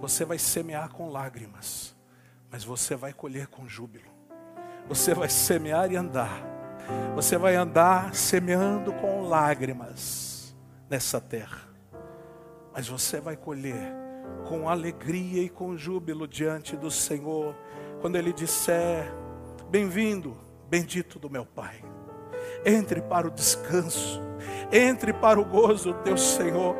Você 0.00 0.24
vai 0.24 0.38
semear 0.38 0.90
com 0.90 1.10
lágrimas, 1.10 1.94
mas 2.50 2.64
você 2.64 2.96
vai 2.96 3.12
colher 3.12 3.48
com 3.48 3.68
júbilo. 3.68 4.10
Você 4.88 5.14
vai 5.14 5.28
semear 5.28 5.90
e 5.92 5.96
andar. 5.96 6.42
Você 7.14 7.36
vai 7.36 7.54
andar 7.54 8.14
semeando 8.14 8.92
com 8.94 9.22
lágrimas 9.22 10.54
nessa 10.88 11.20
terra. 11.20 11.62
Mas 12.72 12.88
você 12.88 13.20
vai 13.20 13.36
colher 13.36 13.92
com 14.48 14.68
alegria 14.68 15.42
e 15.42 15.48
com 15.50 15.76
júbilo 15.76 16.26
diante 16.26 16.76
do 16.76 16.90
Senhor, 16.90 17.54
quando 18.00 18.16
Ele 18.16 18.32
disser: 18.32 19.12
Bem-vindo, 19.70 20.36
bendito 20.68 21.18
do 21.18 21.28
meu 21.28 21.44
Pai 21.44 21.93
entre 22.64 23.00
para 23.00 23.26
o 23.26 23.30
descanso, 23.30 24.22
entre 24.72 25.12
para 25.12 25.40
o 25.40 25.44
gozo 25.44 25.92
do 25.92 25.98
teu 26.00 26.16
Senhor, 26.16 26.76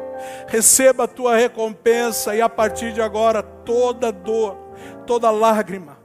receba 0.46 1.04
a 1.04 1.08
tua 1.08 1.36
recompensa 1.36 2.34
e 2.34 2.40
a 2.40 2.48
partir 2.48 2.92
de 2.92 3.00
agora 3.00 3.42
toda 3.42 4.10
dor, 4.10 4.56
toda 5.06 5.30
lágrima, 5.30 5.98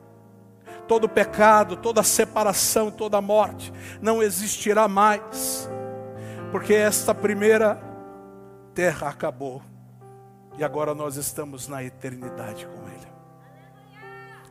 todo 0.87 1.07
pecado, 1.07 1.77
toda 1.77 2.03
separação, 2.03 2.91
toda 2.91 3.21
morte 3.21 3.71
não 4.01 4.21
existirá 4.21 4.87
mais, 4.87 5.69
porque 6.51 6.73
esta 6.73 7.13
primeira 7.13 7.79
terra 8.73 9.09
acabou 9.09 9.61
e 10.57 10.63
agora 10.63 10.93
nós 10.93 11.15
estamos 11.15 11.67
na 11.67 11.83
eternidade 11.83 12.65
com 12.65 12.87
Ele. 12.89 13.07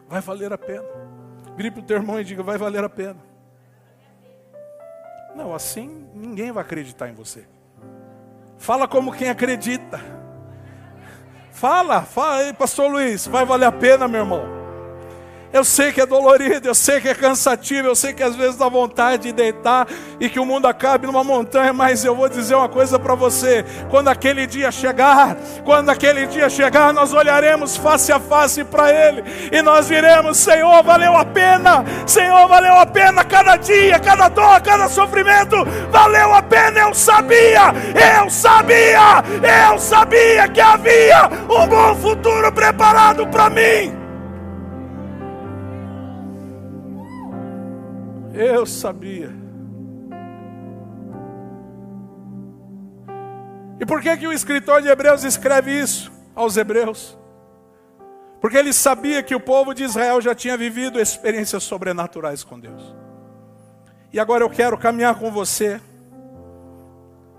Vai 0.09 0.23
valer 0.23 0.53
a 0.53 0.59
pena. 0.59 0.87
Para 1.55 1.81
o 1.81 1.83
teu 1.83 1.97
irmão 1.97 2.19
e 2.19 2.25
diga: 2.25 2.43
vai 2.43 2.57
valer 2.57 2.83
a 2.83 2.89
pena. 2.89 3.17
Não, 5.39 5.55
assim 5.55 6.05
ninguém 6.13 6.51
vai 6.51 6.65
acreditar 6.65 7.09
em 7.09 7.15
você. 7.15 7.47
Fala 8.57 8.89
como 8.89 9.13
quem 9.13 9.29
acredita. 9.29 10.01
Fala, 11.53 12.03
fala 12.03 12.39
aí, 12.39 12.53
pastor 12.53 12.91
Luiz, 12.91 13.25
vai 13.29 13.47
valer 13.47 13.67
a 13.67 13.73
pena, 13.73 14.09
meu 14.09 14.23
irmão. 14.23 14.58
Eu 15.51 15.65
sei 15.65 15.93
que 15.93 16.01
é 16.01 16.05
dolorido, 16.05 16.69
eu 16.69 16.75
sei 16.75 17.01
que 17.01 17.09
é 17.09 17.15
cansativo, 17.15 17.89
eu 17.89 17.97
sei 17.97 18.13
que 18.13 18.23
às 18.23 18.37
vezes 18.37 18.57
dá 18.57 18.69
vontade 18.69 19.25
de 19.25 19.33
deitar 19.33 19.89
e 20.21 20.29
que 20.29 20.39
o 20.39 20.45
mundo 20.45 20.67
acabe 20.67 21.07
numa 21.07 21.25
montanha, 21.25 21.73
mas 21.73 22.05
eu 22.05 22.15
vou 22.15 22.29
dizer 22.29 22.55
uma 22.55 22.69
coisa 22.69 22.99
para 22.99 23.15
você: 23.15 23.65
quando 23.89 24.09
aquele 24.09 24.47
dia 24.47 24.71
chegar, 24.71 25.37
quando 25.65 25.89
aquele 25.89 26.27
dia 26.27 26.51
chegar, 26.51 26.93
nós 26.93 27.15
olharemos 27.15 27.79
face 27.79 28.13
a 28.13 28.21
face 28.21 28.63
para 28.63 28.93
Ele 28.93 29.25
e 29.51 29.63
nós 29.63 29.87
diremos: 29.87 30.37
Senhor, 30.37 30.83
valeu 30.83 31.17
a 31.17 31.25
pena, 31.25 31.83
Senhor, 32.07 32.47
valeu 32.47 32.75
a 32.75 32.85
pena 32.85 33.25
cada 33.25 33.57
dia, 33.57 33.99
cada 33.99 34.29
dor, 34.29 34.61
cada 34.61 34.87
sofrimento, 34.89 35.57
valeu 35.91 36.35
a 36.35 36.43
pena. 36.43 36.81
Eu 36.81 36.95
sabia, 36.95 37.73
eu 38.23 38.29
sabia, 38.29 39.25
eu 39.71 39.79
sabia 39.79 40.47
que 40.49 40.61
havia 40.61 41.27
um 41.49 41.67
bom 41.67 41.95
futuro 41.97 42.53
preparado 42.53 43.27
para 43.29 43.49
mim. 43.49 43.98
Eu 48.35 48.67
sabia. 48.67 49.31
E 53.81 53.87
por 53.87 54.03
que, 54.03 54.17
que 54.17 54.27
o 54.27 54.33
escritor 54.33 54.83
de 54.83 54.89
Hebreus 54.89 55.25
escreve 55.25 55.71
isso 55.71 56.11
aos 56.35 56.57
Hebreus? 56.57 57.17
Porque 58.41 58.57
ele 58.57 58.73
sabia 58.73 59.23
que 59.23 59.35
o 59.35 59.41
povo 59.41 59.75
de 59.75 59.85
Israel 59.85 60.21
já 60.21 60.35
tinha 60.35 60.57
vivido 60.57 61.01
experiências 61.01 61.63
sobrenaturais 61.63 62.45
com 62.45 62.59
Deus. 62.59 62.95
E 64.13 64.19
agora 64.19 64.45
eu 64.45 64.51
quero 64.51 64.79
caminhar 64.79 65.19
com 65.19 65.31
você 65.31 65.81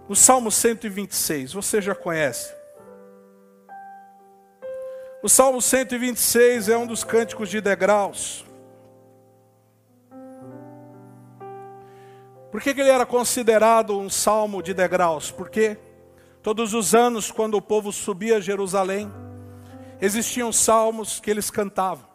no 0.08 0.16
Salmo 0.16 0.52
126, 0.52 1.54
você 1.54 1.80
já 1.82 1.94
conhece. 1.94 2.52
O 5.22 5.30
Salmo 5.30 5.62
126 5.62 6.70
é 6.70 6.78
um 6.78 6.88
dos 6.88 7.04
cânticos 7.04 7.50
de 7.50 7.62
degraus. 7.62 8.46
Por 12.52 12.62
que, 12.62 12.74
que 12.74 12.82
ele 12.82 12.90
era 12.90 13.06
considerado 13.06 13.98
um 13.98 14.10
salmo 14.10 14.64
de 14.64 14.74
degraus? 14.74 15.30
Porque 15.30 15.78
todos 16.42 16.74
os 16.74 16.96
anos, 16.96 17.30
quando 17.32 17.56
o 17.56 17.62
povo 17.62 17.92
subia 17.92 18.38
a 18.38 18.42
Jerusalém, 18.42 19.12
existiam 20.02 20.52
salmos 20.52 21.20
que 21.20 21.30
eles 21.30 21.52
cantavam. 21.52 22.08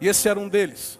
E 0.00 0.08
esse 0.08 0.28
era 0.28 0.38
um 0.38 0.48
deles. 0.48 0.98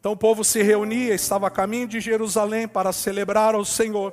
Então 0.00 0.12
o 0.12 0.16
povo 0.16 0.42
se 0.42 0.62
reunia, 0.62 1.14
estava 1.14 1.46
a 1.46 1.50
caminho 1.50 1.86
de 1.86 2.00
Jerusalém 2.00 2.66
para 2.66 2.92
celebrar 2.92 3.54
ao 3.54 3.64
Senhor. 3.64 4.12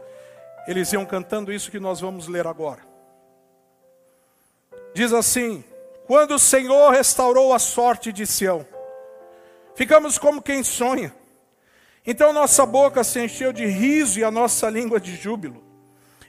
Eles 0.67 0.93
iam 0.93 1.05
cantando 1.05 1.51
isso 1.51 1.71
que 1.71 1.79
nós 1.79 1.99
vamos 1.99 2.27
ler 2.27 2.45
agora. 2.45 2.81
Diz 4.93 5.11
assim: 5.13 5.63
Quando 6.05 6.35
o 6.35 6.39
Senhor 6.39 6.91
restaurou 6.91 7.53
a 7.53 7.59
sorte 7.59 8.13
de 8.13 8.27
Sião, 8.27 8.67
ficamos 9.73 10.19
como 10.19 10.43
quem 10.43 10.63
sonha. 10.63 11.11
Então 12.11 12.33
nossa 12.33 12.65
boca 12.65 13.03
se 13.03 13.23
encheu 13.23 13.53
de 13.53 13.67
riso 13.67 14.17
e 14.17 14.23
a 14.23 14.31
nossa 14.31 14.67
língua 14.67 14.99
de 14.99 15.15
júbilo. 15.15 15.63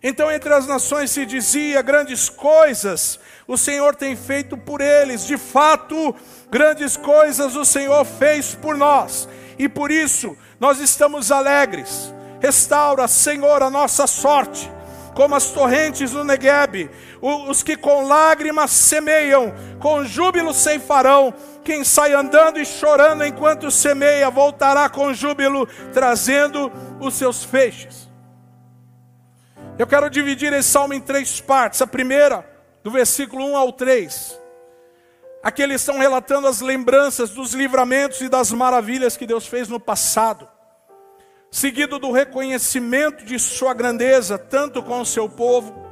Então 0.03 0.31
entre 0.31 0.53
as 0.53 0.67
nações 0.67 1.11
se 1.11 1.25
dizia 1.25 1.81
grandes 1.81 2.29
coisas 2.29 3.19
o 3.49 3.57
Senhor 3.57 3.97
tem 3.97 4.15
feito 4.15 4.59
por 4.59 4.83
eles. 4.83 5.27
De 5.27 5.39
fato, 5.39 6.15
grandes 6.51 6.99
coisas 6.99 7.57
o 7.57 7.65
Senhor 7.65 8.05
fez 8.05 8.55
por 8.55 8.77
nós. 8.77 9.27
E 9.59 9.71
por 9.71 9.91
isso 9.91 10.37
nós 10.61 10.81
estamos 10.81 11.33
alegres. 11.33 12.13
Restaura, 12.43 13.09
Senhor, 13.09 13.63
a 13.63 13.71
nossa 13.71 14.07
sorte, 14.07 14.71
como 15.21 15.35
as 15.35 15.51
torrentes 15.51 16.13
do 16.13 16.25
Negueb. 16.25 16.91
Os 17.21 17.63
que 17.63 17.77
com 17.77 18.09
lágrimas 18.09 18.71
semeiam, 18.71 19.53
com 19.79 20.03
júbilo 20.03 20.55
ceifarão. 20.55 21.35
Quem 21.63 21.85
sai 21.85 22.15
andando 22.15 22.59
e 22.59 22.65
chorando 22.65 23.23
enquanto 23.23 23.71
semeia, 23.71 24.31
voltará 24.31 24.89
com 24.89 25.13
júbilo, 25.13 25.67
trazendo 25.93 26.73
os 26.99 27.13
seus 27.13 27.45
feixes. 27.45 28.09
Eu 29.79 29.87
quero 29.87 30.09
dividir 30.09 30.55
esse 30.55 30.71
salmo 30.71 30.95
em 30.95 31.01
três 31.03 31.39
partes. 31.39 31.83
A 31.83 31.87
primeira, 31.87 32.43
do 32.83 32.91
versículo 32.91 33.45
1 33.45 33.57
ao 33.59 33.73
3. 33.75 34.41
Aqui 35.43 35.61
eles 35.61 35.83
estão 35.83 35.99
relatando 35.99 36.49
as 36.49 36.63
lembranças 36.63 37.29
dos 37.29 37.53
livramentos 37.53 38.23
e 38.23 38.29
das 38.31 38.51
maravilhas 38.53 39.19
que 39.19 39.27
Deus 39.27 39.47
fez 39.47 39.69
no 39.69 39.79
passado, 39.79 40.49
seguido 41.51 41.99
do 41.99 42.13
reconhecimento 42.13 43.25
de 43.25 43.39
sua 43.39 43.75
grandeza, 43.75 44.39
tanto 44.39 44.83
com 44.83 45.01
o 45.01 45.07
seu 45.07 45.29
povo, 45.29 45.87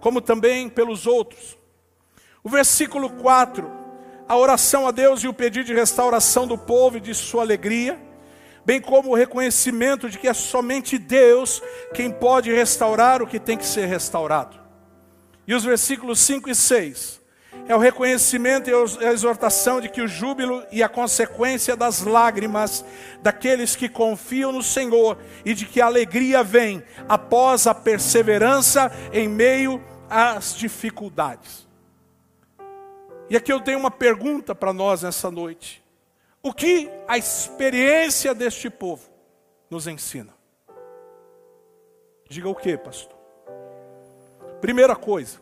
como 0.00 0.20
também 0.20 0.68
pelos 0.68 1.06
outros. 1.06 1.56
O 2.42 2.48
versículo 2.48 3.10
4 3.10 3.78
a 4.28 4.36
oração 4.36 4.86
a 4.86 4.90
Deus 4.90 5.24
e 5.24 5.28
o 5.28 5.32
pedido 5.32 5.64
de 5.64 5.74
restauração 5.74 6.46
do 6.46 6.58
povo 6.58 6.98
e 6.98 7.00
de 7.00 7.14
sua 7.14 7.42
alegria, 7.42 7.98
bem 8.64 8.78
como 8.78 9.10
o 9.10 9.14
reconhecimento 9.14 10.10
de 10.10 10.18
que 10.18 10.28
é 10.28 10.34
somente 10.34 10.98
Deus 10.98 11.62
quem 11.94 12.10
pode 12.10 12.52
restaurar 12.52 13.22
o 13.22 13.26
que 13.26 13.40
tem 13.40 13.56
que 13.56 13.64
ser 13.64 13.86
restaurado. 13.86 14.60
E 15.46 15.54
os 15.54 15.64
versículos 15.64 16.20
5 16.20 16.50
e 16.50 16.54
6 16.54 17.17
é 17.68 17.76
o 17.76 17.78
reconhecimento 17.78 18.70
e 18.70 19.04
a 19.04 19.12
exortação 19.12 19.78
de 19.78 19.90
que 19.90 20.00
o 20.00 20.08
júbilo 20.08 20.64
e 20.72 20.82
a 20.82 20.88
consequência 20.88 21.76
das 21.76 22.00
lágrimas 22.00 22.82
daqueles 23.20 23.76
que 23.76 23.90
confiam 23.90 24.50
no 24.50 24.62
Senhor 24.62 25.18
e 25.44 25.52
de 25.52 25.66
que 25.66 25.78
a 25.78 25.86
alegria 25.86 26.42
vem 26.42 26.82
após 27.06 27.66
a 27.66 27.74
perseverança 27.74 28.90
em 29.12 29.28
meio 29.28 29.84
às 30.08 30.56
dificuldades. 30.56 31.68
E 33.28 33.36
aqui 33.36 33.52
eu 33.52 33.60
tenho 33.60 33.78
uma 33.78 33.90
pergunta 33.90 34.54
para 34.54 34.72
nós 34.72 35.02
nessa 35.02 35.30
noite. 35.30 35.84
O 36.42 36.54
que 36.54 36.90
a 37.06 37.18
experiência 37.18 38.34
deste 38.34 38.70
povo 38.70 39.10
nos 39.68 39.86
ensina? 39.86 40.32
Diga 42.30 42.48
o 42.48 42.54
que, 42.54 42.78
pastor? 42.78 43.18
Primeira 44.62 44.96
coisa, 44.96 45.38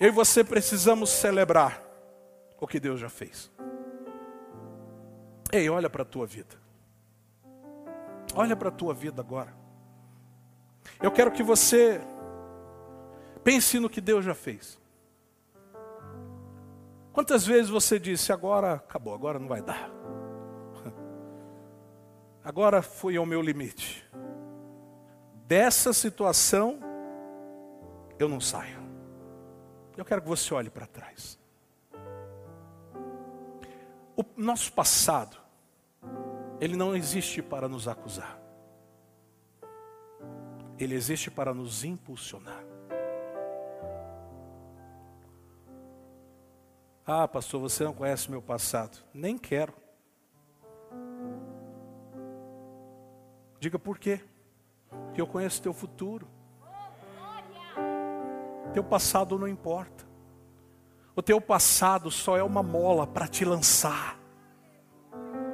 eu 0.00 0.08
e 0.08 0.10
você 0.10 0.42
precisamos 0.42 1.10
celebrar 1.10 1.82
o 2.58 2.66
que 2.66 2.80
Deus 2.80 2.98
já 2.98 3.10
fez. 3.10 3.50
Ei, 5.52 5.68
olha 5.68 5.90
para 5.90 6.02
a 6.02 6.06
tua 6.06 6.26
vida. 6.26 6.56
Olha 8.34 8.56
para 8.56 8.70
a 8.70 8.72
tua 8.72 8.94
vida 8.94 9.20
agora. 9.20 9.54
Eu 11.02 11.12
quero 11.12 11.30
que 11.30 11.42
você 11.42 12.00
pense 13.44 13.78
no 13.78 13.90
que 13.90 14.00
Deus 14.00 14.24
já 14.24 14.34
fez. 14.34 14.80
Quantas 17.12 17.44
vezes 17.44 17.68
você 17.68 17.98
disse, 17.98 18.32
agora 18.32 18.74
acabou, 18.74 19.14
agora 19.14 19.38
não 19.38 19.48
vai 19.48 19.60
dar. 19.60 19.90
Agora 22.42 22.80
fui 22.80 23.18
ao 23.18 23.26
meu 23.26 23.42
limite. 23.42 24.08
Dessa 25.46 25.92
situação 25.92 26.78
eu 28.18 28.28
não 28.28 28.40
saio. 28.40 28.79
Eu 30.00 30.04
quero 30.06 30.22
que 30.22 30.28
você 30.28 30.54
olhe 30.54 30.70
para 30.70 30.86
trás. 30.86 31.38
O 34.16 34.24
nosso 34.34 34.72
passado, 34.72 35.36
ele 36.58 36.74
não 36.74 36.96
existe 36.96 37.42
para 37.42 37.68
nos 37.68 37.86
acusar. 37.86 38.40
Ele 40.78 40.94
existe 40.94 41.30
para 41.30 41.52
nos 41.52 41.84
impulsionar. 41.84 42.64
Ah, 47.06 47.28
pastor, 47.28 47.60
você 47.60 47.84
não 47.84 47.92
conhece 47.92 48.30
meu 48.30 48.40
passado. 48.40 49.04
Nem 49.12 49.36
quero. 49.36 49.74
Diga 53.58 53.78
por 53.78 53.98
quê? 53.98 54.24
Porque 54.88 55.20
eu 55.20 55.26
conheço 55.26 55.60
teu 55.60 55.74
futuro. 55.74 56.26
Teu 58.72 58.84
passado 58.84 59.38
não 59.38 59.48
importa. 59.48 60.04
O 61.14 61.22
teu 61.22 61.40
passado 61.40 62.10
só 62.10 62.36
é 62.36 62.42
uma 62.42 62.62
mola 62.62 63.06
para 63.06 63.26
te 63.26 63.44
lançar 63.44 64.20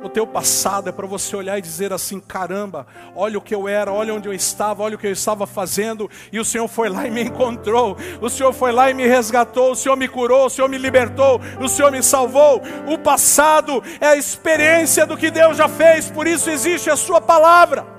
o 0.07 0.09
teu 0.09 0.26
passado, 0.26 0.88
é 0.88 0.92
para 0.92 1.07
você 1.07 1.35
olhar 1.35 1.59
e 1.59 1.62
dizer 1.62 1.92
assim: 1.92 2.20
caramba, 2.20 2.87
olha 3.14 3.38
o 3.38 3.40
que 3.40 3.55
eu 3.55 3.68
era, 3.68 3.92
olha 3.92 4.14
onde 4.14 4.29
eu 4.29 4.33
estava, 4.33 4.83
olha 4.83 4.96
o 4.96 4.98
que 4.98 5.07
eu 5.07 5.12
estava 5.12 5.46
fazendo, 5.46 6.09
e 6.33 6.38
o 6.38 6.44
Senhor 6.44 6.68
foi 6.68 6.88
lá 6.88 7.07
e 7.07 7.11
me 7.11 7.22
encontrou, 7.24 7.96
o 8.20 8.31
Senhor 8.31 8.52
foi 8.52 8.72
lá 8.72 8.90
e 8.90 8.94
me 8.94 9.07
resgatou, 9.07 9.72
o 9.72 9.76
Senhor 9.76 9.96
me 9.96 10.09
curou, 10.09 10.46
o 10.46 10.50
Senhor 10.50 10.68
me 10.68 10.79
libertou, 10.79 11.40
o 11.61 11.68
Senhor 11.68 11.90
me 11.90 12.02
salvou. 12.02 12.62
O 12.87 12.98
passado 12.98 13.83
é 14.00 14.07
a 14.07 14.16
experiência 14.16 15.07
do 15.07 15.16
que 15.16 15.31
Deus 15.31 15.57
já 15.57 15.68
fez, 15.68 16.11
por 16.11 16.26
isso 16.26 16.50
existe 16.50 16.88
a 16.88 16.96
Sua 16.96 17.20
palavra. 17.20 17.95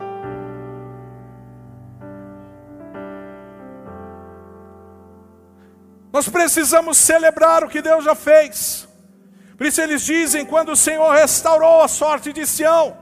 Nós 6.17 6.27
precisamos 6.27 6.97
celebrar 6.97 7.63
o 7.63 7.69
que 7.69 7.80
Deus 7.80 8.03
já 8.03 8.15
fez. 8.15 8.88
Por 9.56 9.67
isso 9.67 9.80
eles 9.80 10.01
dizem: 10.03 10.43
quando 10.43 10.71
o 10.71 10.75
Senhor 10.75 11.12
restaurou 11.13 11.82
a 11.84 11.88
sorte 11.88 12.34
de 12.34 12.43
Sião, 12.47 12.97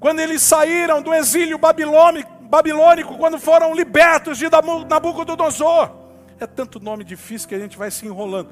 Quando 0.00 0.18
eles 0.18 0.42
saíram 0.42 1.00
do 1.00 1.14
exílio 1.14 1.56
babilônico, 1.58 3.16
quando 3.18 3.38
foram 3.38 3.72
libertos 3.72 4.36
de 4.36 4.46
Nabucodonosor. 4.90 5.92
É 6.40 6.46
tanto 6.46 6.80
nome 6.80 7.04
difícil 7.04 7.48
que 7.48 7.54
a 7.54 7.58
gente 7.60 7.78
vai 7.78 7.90
se 7.90 8.04
enrolando. 8.04 8.50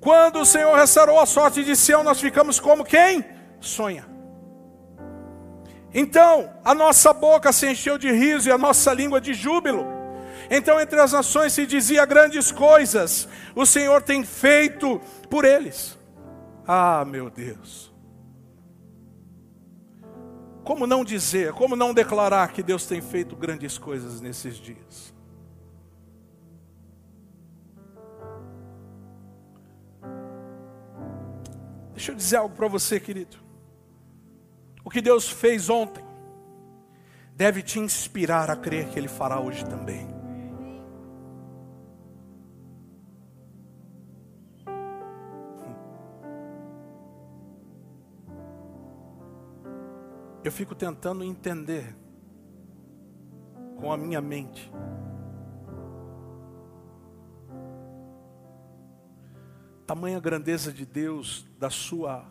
Quando 0.00 0.40
o 0.40 0.46
Senhor 0.46 0.74
restaurou 0.76 1.20
a 1.20 1.26
sorte 1.26 1.62
de 1.62 1.76
Sião, 1.76 2.02
nós 2.02 2.20
ficamos 2.20 2.58
como 2.58 2.84
quem? 2.84 3.24
Sonha. 3.60 4.04
Então, 5.94 6.52
a 6.64 6.74
nossa 6.74 7.12
boca 7.12 7.52
se 7.52 7.70
encheu 7.70 7.96
de 7.98 8.10
riso 8.10 8.48
e 8.48 8.52
a 8.52 8.58
nossa 8.58 8.92
língua 8.92 9.20
de 9.20 9.32
júbilo. 9.32 9.91
Então, 10.54 10.78
entre 10.78 11.00
as 11.00 11.12
nações 11.12 11.54
se 11.54 11.64
dizia 11.64 12.04
grandes 12.04 12.52
coisas, 12.52 13.26
o 13.56 13.64
Senhor 13.64 14.02
tem 14.02 14.22
feito 14.22 15.00
por 15.30 15.46
eles. 15.46 15.98
Ah, 16.68 17.06
meu 17.06 17.30
Deus. 17.30 17.90
Como 20.62 20.86
não 20.86 21.06
dizer, 21.06 21.54
como 21.54 21.74
não 21.74 21.94
declarar 21.94 22.52
que 22.52 22.62
Deus 22.62 22.84
tem 22.84 23.00
feito 23.00 23.34
grandes 23.34 23.78
coisas 23.78 24.20
nesses 24.20 24.56
dias? 24.56 25.14
Deixa 31.94 32.12
eu 32.12 32.14
dizer 32.14 32.36
algo 32.36 32.54
para 32.54 32.68
você, 32.68 33.00
querido. 33.00 33.38
O 34.84 34.90
que 34.90 35.00
Deus 35.00 35.30
fez 35.30 35.70
ontem 35.70 36.04
deve 37.34 37.62
te 37.62 37.78
inspirar 37.78 38.50
a 38.50 38.56
crer 38.56 38.90
que 38.90 38.98
Ele 38.98 39.08
fará 39.08 39.40
hoje 39.40 39.64
também. 39.64 40.21
Eu 50.44 50.50
fico 50.50 50.74
tentando 50.74 51.22
entender 51.22 51.94
com 53.76 53.92
a 53.92 53.96
minha 53.96 54.20
mente. 54.20 54.72
Tamanha 59.86 60.18
grandeza 60.18 60.72
de 60.72 60.84
Deus, 60.84 61.46
da 61.58 61.70
sua 61.70 62.24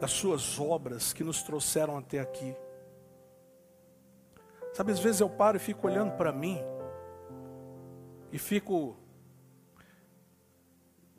das 0.00 0.10
suas 0.10 0.58
obras 0.58 1.12
que 1.12 1.22
nos 1.22 1.42
trouxeram 1.42 1.96
até 1.96 2.20
aqui. 2.20 2.54
Sabe, 4.74 4.92
às 4.92 4.98
vezes 4.98 5.20
eu 5.20 5.30
paro 5.30 5.56
e 5.56 5.60
fico 5.60 5.86
olhando 5.86 6.12
para 6.16 6.32
mim 6.32 6.58
e 8.32 8.38
fico 8.38 8.96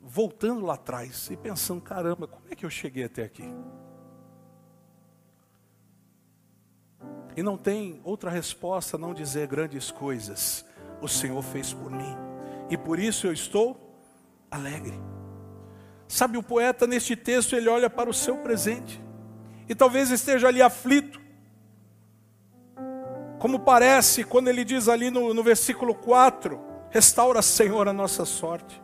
voltando 0.00 0.64
lá 0.64 0.74
atrás 0.74 1.30
e 1.30 1.36
pensando, 1.36 1.80
caramba, 1.80 2.28
como 2.28 2.46
é 2.50 2.54
que 2.54 2.64
eu 2.66 2.70
cheguei 2.70 3.04
até 3.04 3.24
aqui? 3.24 3.44
E 7.36 7.42
não 7.42 7.58
tem 7.58 8.00
outra 8.02 8.30
resposta 8.30 8.96
a 8.96 8.98
não 8.98 9.12
dizer 9.12 9.46
grandes 9.46 9.90
coisas 9.90 10.64
o 11.00 11.08
Senhor 11.08 11.42
fez 11.42 11.74
por 11.74 11.90
mim. 11.90 12.16
E 12.70 12.76
por 12.76 12.98
isso 12.98 13.26
eu 13.26 13.32
estou 13.32 13.78
alegre. 14.50 14.98
Sabe, 16.08 16.38
o 16.38 16.42
poeta 16.42 16.86
neste 16.86 17.14
texto, 17.14 17.54
ele 17.54 17.68
olha 17.68 17.90
para 17.90 18.08
o 18.08 18.14
seu 18.14 18.38
presente. 18.38 19.00
E 19.68 19.74
talvez 19.74 20.10
esteja 20.10 20.48
ali 20.48 20.62
aflito. 20.62 21.20
Como 23.38 23.60
parece 23.60 24.24
quando 24.24 24.48
ele 24.48 24.64
diz 24.64 24.88
ali 24.88 25.10
no, 25.10 25.34
no 25.34 25.42
versículo 25.42 25.94
4: 25.94 26.58
Restaura, 26.90 27.42
Senhor, 27.42 27.86
a 27.86 27.92
nossa 27.92 28.24
sorte. 28.24 28.80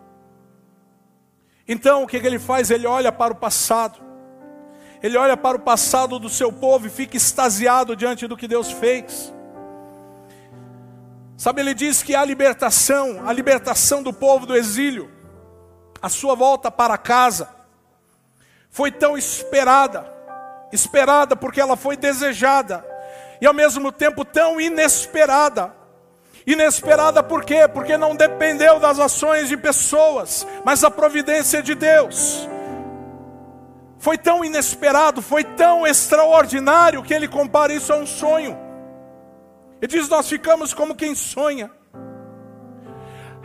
Então, 1.67 2.03
o 2.03 2.07
que, 2.07 2.21
que 2.21 2.27
ele 2.27 2.39
faz? 2.39 2.71
Ele 2.71 2.87
olha 2.87 3.11
para 3.11 3.33
o 3.33 3.37
passado 3.37 4.12
ele 5.03 5.19
olha 5.19 5.37
para 5.37 5.57
o 5.57 5.61
passado 5.61 6.19
do 6.19 6.29
seu 6.29 6.53
povo 6.53 6.87
e 6.87 6.91
fica 6.91 7.17
extasiado 7.17 7.97
diante 7.97 8.29
do 8.29 8.37
que 8.37 8.47
Deus 8.47 8.71
fez. 8.71 9.33
Sabe, 11.37 11.61
ele 11.61 11.75
diz 11.75 12.05
que 12.05 12.15
a 12.15 12.25
libertação, 12.25 13.27
a 13.27 13.33
libertação 13.33 14.01
do 14.01 14.13
povo 14.13 14.47
do 14.47 14.57
exílio, 14.57 15.11
a 16.01 16.09
sua 16.09 16.37
volta 16.37 16.71
para 16.71 16.97
casa, 16.97 17.49
foi 18.71 18.93
tão 18.93 19.19
esperada, 19.19 20.09
esperada 20.73 21.35
porque 21.35 21.61
ela 21.61 21.77
foi 21.77 21.97
desejada, 21.97 22.87
e 23.41 23.47
ao 23.47 23.53
mesmo 23.53 23.91
tempo 23.91 24.25
tão 24.25 24.61
inesperada. 24.61 25.75
Inesperada 26.47 27.23
por 27.25 27.45
quê? 27.45 27.67
Porque 27.67 27.97
não 27.97 28.15
dependeu 28.15 28.79
das 28.79 29.01
ações 29.01 29.49
de 29.49 29.57
pessoas, 29.57 30.47
mas 30.65 30.81
da 30.81 30.91
providência 30.91 31.61
de 31.61 31.75
Deus 31.75 32.49
foi 34.03 34.19
tão 34.19 34.45
inesperado, 34.45 35.23
foi 35.23 35.45
tão 35.45 35.87
extraordinário 35.87 37.05
que 37.05 37.15
ele 37.15 37.29
compara 37.29 37.73
isso 37.73 37.93
a 37.93 37.97
um 37.97 38.05
sonho. 38.05 38.59
Ele 39.81 39.87
diz: 39.87 40.09
Nós 40.09 40.29
ficamos 40.29 40.75
como 40.75 40.97
quem 40.97 41.15
sonha, 41.15 41.71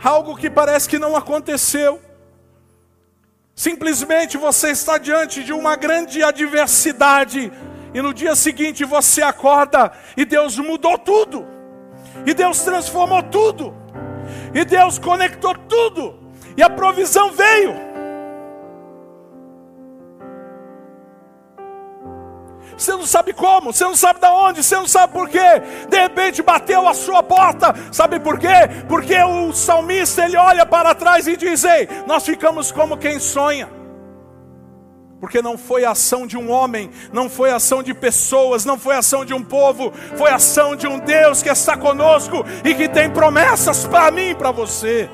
algo 0.02 0.34
que 0.34 0.50
parece 0.50 0.88
que 0.88 0.98
não 0.98 1.14
aconteceu. 1.14 2.02
Simplesmente 3.54 4.36
você 4.36 4.70
está 4.70 4.98
diante 4.98 5.44
de 5.44 5.52
uma 5.52 5.76
grande 5.76 6.24
adversidade, 6.24 7.52
e 7.94 8.02
no 8.02 8.12
dia 8.12 8.34
seguinte 8.34 8.84
você 8.84 9.22
acorda 9.22 9.92
e 10.16 10.24
Deus 10.24 10.58
mudou 10.58 10.98
tudo, 10.98 11.46
e 12.26 12.34
Deus 12.34 12.62
transformou 12.62 13.22
tudo, 13.22 13.72
e 14.52 14.64
Deus 14.64 14.98
conectou 14.98 15.54
tudo, 15.54 16.18
e 16.56 16.64
a 16.64 16.68
provisão 16.68 17.30
veio. 17.30 17.87
Você 22.78 22.92
não 22.92 23.04
sabe 23.04 23.32
como, 23.32 23.72
você 23.72 23.82
não 23.82 23.96
sabe 23.96 24.20
de 24.20 24.26
onde, 24.28 24.62
você 24.62 24.76
não 24.76 24.86
sabe 24.86 25.12
por 25.12 25.28
quê. 25.28 25.60
De 25.88 25.98
repente 25.98 26.42
bateu 26.42 26.86
a 26.86 26.94
sua 26.94 27.24
porta. 27.24 27.74
Sabe 27.90 28.20
por 28.20 28.38
quê? 28.38 28.46
Porque 28.88 29.20
o 29.20 29.52
salmista 29.52 30.24
ele 30.24 30.36
olha 30.36 30.64
para 30.64 30.94
trás 30.94 31.26
e 31.26 31.36
diz: 31.36 31.64
Ei, 31.64 31.88
nós 32.06 32.24
ficamos 32.24 32.70
como 32.70 32.96
quem 32.96 33.18
sonha. 33.18 33.68
Porque 35.20 35.42
não 35.42 35.58
foi 35.58 35.84
ação 35.84 36.24
de 36.24 36.36
um 36.36 36.48
homem, 36.52 36.88
não 37.12 37.28
foi 37.28 37.50
ação 37.50 37.82
de 37.82 37.92
pessoas, 37.92 38.64
não 38.64 38.78
foi 38.78 38.94
ação 38.94 39.24
de 39.24 39.34
um 39.34 39.42
povo, 39.42 39.92
foi 40.16 40.30
ação 40.30 40.76
de 40.76 40.86
um 40.86 41.00
Deus 41.00 41.42
que 41.42 41.48
está 41.48 41.76
conosco 41.76 42.44
e 42.64 42.72
que 42.72 42.88
tem 42.88 43.10
promessas 43.10 43.84
para 43.84 44.12
mim 44.12 44.30
e 44.30 44.34
para 44.36 44.52
você. 44.52 45.10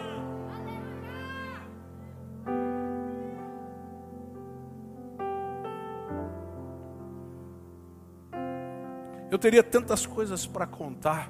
Eu 9.35 9.39
teria 9.39 9.65
tantas 9.65 10.07
coisas 10.07 10.47
para 10.47 10.65
contar 10.65 11.29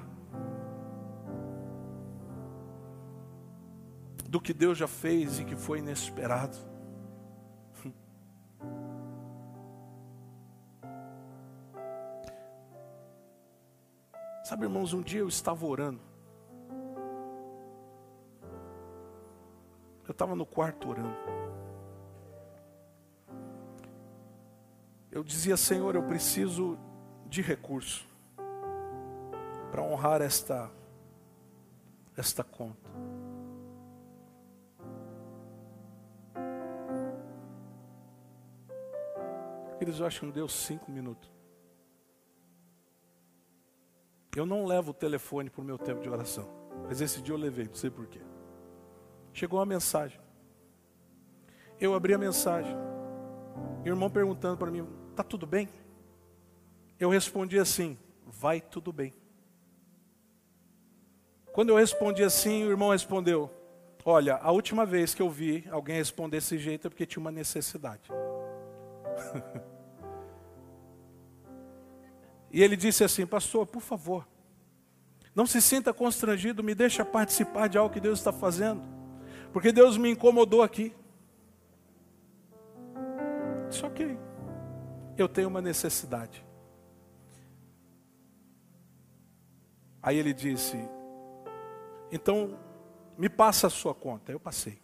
do 4.29 4.39
que 4.39 4.53
Deus 4.53 4.77
já 4.77 4.87
fez 4.87 5.39
e 5.39 5.43
que 5.43 5.55
foi 5.55 5.79
inesperado. 5.79 6.55
Sabe, 14.45 14.65
irmãos, 14.65 14.93
um 14.93 15.01
dia 15.01 15.21
eu 15.21 15.27
estava 15.27 15.65
orando. 15.65 15.99
Eu 20.07 20.11
estava 20.11 20.35
no 20.35 20.45
quarto 20.45 20.89
orando. 20.89 21.17
Eu 25.09 25.23
dizia, 25.23 25.57
Senhor, 25.57 25.95
eu 25.95 26.03
preciso 26.03 26.77
de 27.35 27.41
recurso 27.41 28.07
para 29.69 29.81
honrar 29.81 30.21
esta 30.21 30.71
esta 32.15 32.45
conta. 32.45 32.89
Eles 39.81 39.99
acham 39.99 40.21
que 40.21 40.25
não 40.27 40.31
deu 40.31 40.47
cinco 40.47 40.89
minutos. 40.89 41.29
Eu 44.33 44.45
não 44.45 44.65
levo 44.65 44.91
o 44.91 44.93
telefone 44.93 45.49
para 45.49 45.61
o 45.61 45.65
meu 45.65 45.77
tempo 45.77 46.01
de 46.01 46.09
oração. 46.09 46.47
Mas 46.87 47.01
esse 47.01 47.21
dia 47.21 47.33
eu 47.33 47.37
levei, 47.37 47.65
não 47.65 47.75
sei 47.75 47.89
porquê. 47.89 48.21
Chegou 49.33 49.59
uma 49.59 49.65
mensagem. 49.65 50.21
Eu 51.77 51.93
abri 51.93 52.13
a 52.13 52.17
mensagem. 52.17 52.73
E 53.83 53.89
o 53.89 53.91
irmão 53.91 54.09
perguntando 54.09 54.57
para 54.57 54.71
mim: 54.71 54.87
Está 55.11 55.21
tudo 55.21 55.45
bem? 55.45 55.67
Eu 56.99 57.09
respondi 57.09 57.59
assim: 57.59 57.97
vai 58.25 58.61
tudo 58.61 58.91
bem. 58.93 59.13
Quando 61.51 61.69
eu 61.69 61.77
respondi 61.77 62.23
assim, 62.23 62.65
o 62.65 62.69
irmão 62.69 62.91
respondeu: 62.91 63.49
Olha, 64.03 64.35
a 64.35 64.51
última 64.51 64.85
vez 64.85 65.15
que 65.15 65.21
eu 65.21 65.29
vi 65.29 65.65
alguém 65.71 65.95
responder 65.95 66.37
desse 66.37 66.57
jeito 66.57 66.87
é 66.87 66.89
porque 66.89 67.05
tinha 67.05 67.21
uma 67.21 67.31
necessidade. 67.31 68.11
e 72.51 72.61
ele 72.61 72.75
disse 72.75 73.03
assim: 73.03 73.25
Pastor, 73.25 73.65
por 73.65 73.81
favor, 73.81 74.27
não 75.33 75.47
se 75.47 75.61
sinta 75.61 75.93
constrangido, 75.93 76.63
me 76.63 76.75
deixa 76.75 77.03
participar 77.03 77.67
de 77.67 77.77
algo 77.77 77.93
que 77.93 77.99
Deus 77.99 78.19
está 78.19 78.31
fazendo, 78.31 78.83
porque 79.51 79.71
Deus 79.71 79.97
me 79.97 80.11
incomodou 80.11 80.61
aqui. 80.61 80.93
Isso 83.69 83.85
ok. 83.87 84.17
eu 85.17 85.27
tenho 85.27 85.49
uma 85.49 85.61
necessidade. 85.61 86.44
Aí 90.05 90.19
ele 90.19 90.35
disse: 90.35 90.77
Então, 92.11 92.59
me 93.17 93.27
passa 93.27 93.65
a 93.65 93.71
sua 93.71 93.95
conta. 93.95 94.31
Eu 94.31 94.39
passei. 94.39 94.79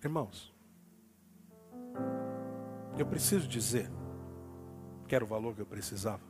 Irmãos, 0.00 0.54
eu 2.96 3.04
preciso 3.04 3.48
dizer 3.48 3.90
que 5.08 5.14
era 5.16 5.24
o 5.24 5.26
valor 5.26 5.56
que 5.56 5.60
eu 5.60 5.66
precisava. 5.66 6.22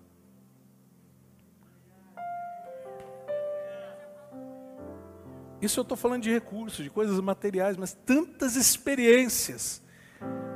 Isso 5.61 5.79
eu 5.79 5.83
estou 5.83 5.97
falando 5.97 6.23
de 6.23 6.33
recursos, 6.33 6.83
de 6.83 6.89
coisas 6.89 7.21
materiais, 7.21 7.77
mas 7.77 7.93
tantas 7.93 8.57
experiências 8.57 9.83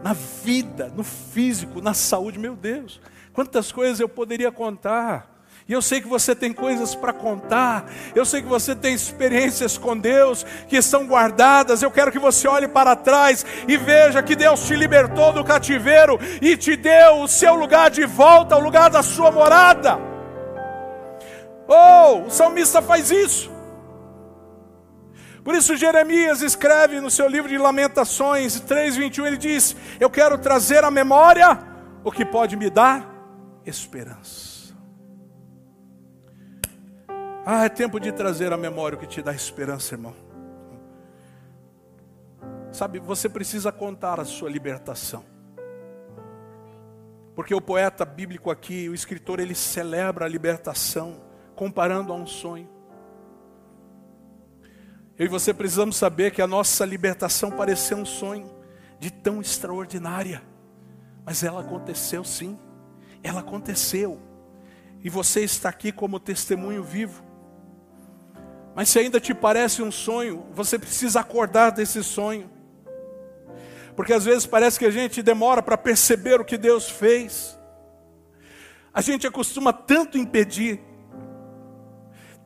na 0.02 0.14
vida, 0.14 0.88
no 0.88 1.04
físico, 1.04 1.82
na 1.82 1.92
saúde, 1.92 2.38
meu 2.38 2.56
Deus, 2.56 2.98
quantas 3.34 3.70
coisas 3.70 4.00
eu 4.00 4.08
poderia 4.08 4.50
contar. 4.50 5.31
E 5.68 5.72
eu 5.72 5.80
sei 5.80 6.00
que 6.00 6.08
você 6.08 6.34
tem 6.34 6.52
coisas 6.52 6.94
para 6.94 7.12
contar, 7.12 7.84
eu 8.14 8.24
sei 8.24 8.42
que 8.42 8.48
você 8.48 8.74
tem 8.74 8.94
experiências 8.94 9.78
com 9.78 9.96
Deus 9.96 10.44
que 10.68 10.76
estão 10.76 11.06
guardadas. 11.06 11.82
Eu 11.82 11.90
quero 11.90 12.10
que 12.10 12.18
você 12.18 12.48
olhe 12.48 12.66
para 12.66 12.96
trás 12.96 13.46
e 13.68 13.76
veja 13.76 14.22
que 14.22 14.34
Deus 14.34 14.66
te 14.66 14.74
libertou 14.74 15.32
do 15.32 15.44
cativeiro 15.44 16.18
e 16.40 16.56
te 16.56 16.76
deu 16.76 17.22
o 17.22 17.28
seu 17.28 17.54
lugar 17.54 17.90
de 17.90 18.04
volta, 18.04 18.56
o 18.56 18.60
lugar 18.60 18.90
da 18.90 19.02
sua 19.02 19.30
morada. 19.30 19.98
Oh, 21.68 22.26
o 22.26 22.30
salmista 22.30 22.82
faz 22.82 23.10
isso. 23.10 23.50
Por 25.44 25.54
isso 25.54 25.76
Jeremias 25.76 26.42
escreve 26.42 27.00
no 27.00 27.10
seu 27.10 27.28
livro 27.28 27.48
de 27.48 27.58
Lamentações 27.58 28.60
3:21 28.60 29.26
ele 29.26 29.36
diz: 29.36 29.76
"Eu 29.98 30.10
quero 30.10 30.38
trazer 30.38 30.84
à 30.84 30.90
memória 30.90 31.58
o 32.04 32.12
que 32.12 32.24
pode 32.24 32.56
me 32.56 32.68
dar 32.68 33.08
esperança". 33.64 34.51
Ah, 37.44 37.64
é 37.64 37.68
tempo 37.68 37.98
de 37.98 38.12
trazer 38.12 38.52
à 38.52 38.56
memória 38.56 38.96
o 38.96 39.00
que 39.00 39.06
te 39.06 39.20
dá 39.20 39.34
esperança, 39.34 39.94
irmão. 39.94 40.14
Sabe, 42.70 43.00
você 43.00 43.28
precisa 43.28 43.72
contar 43.72 44.20
a 44.20 44.24
sua 44.24 44.48
libertação. 44.48 45.24
Porque 47.34 47.52
o 47.52 47.60
poeta 47.60 48.04
bíblico 48.04 48.48
aqui, 48.48 48.88
o 48.88 48.94
escritor, 48.94 49.40
ele 49.40 49.56
celebra 49.56 50.24
a 50.24 50.28
libertação, 50.28 51.20
comparando 51.56 52.12
a 52.12 52.16
um 52.16 52.26
sonho. 52.26 52.68
Eu 55.18 55.26
e 55.26 55.28
você 55.28 55.52
precisamos 55.52 55.96
saber 55.96 56.30
que 56.30 56.40
a 56.40 56.46
nossa 56.46 56.84
libertação 56.84 57.50
pareceu 57.50 57.96
um 57.96 58.06
sonho 58.06 58.48
de 59.00 59.10
tão 59.10 59.40
extraordinária, 59.40 60.42
mas 61.24 61.42
ela 61.42 61.60
aconteceu 61.60 62.22
sim, 62.22 62.56
ela 63.20 63.40
aconteceu, 63.40 64.20
e 65.02 65.10
você 65.10 65.40
está 65.42 65.68
aqui 65.68 65.90
como 65.90 66.20
testemunho 66.20 66.84
vivo. 66.84 67.31
Mas 68.74 68.88
se 68.88 68.98
ainda 68.98 69.20
te 69.20 69.34
parece 69.34 69.82
um 69.82 69.92
sonho, 69.92 70.46
você 70.52 70.78
precisa 70.78 71.20
acordar 71.20 71.70
desse 71.70 72.02
sonho. 72.02 72.50
Porque 73.94 74.12
às 74.12 74.24
vezes 74.24 74.46
parece 74.46 74.78
que 74.78 74.86
a 74.86 74.90
gente 74.90 75.22
demora 75.22 75.62
para 75.62 75.76
perceber 75.76 76.40
o 76.40 76.44
que 76.44 76.56
Deus 76.56 76.88
fez. 76.88 77.58
A 78.92 79.00
gente 79.00 79.26
acostuma 79.26 79.72
tanto 79.72 80.16
impedir, 80.16 80.80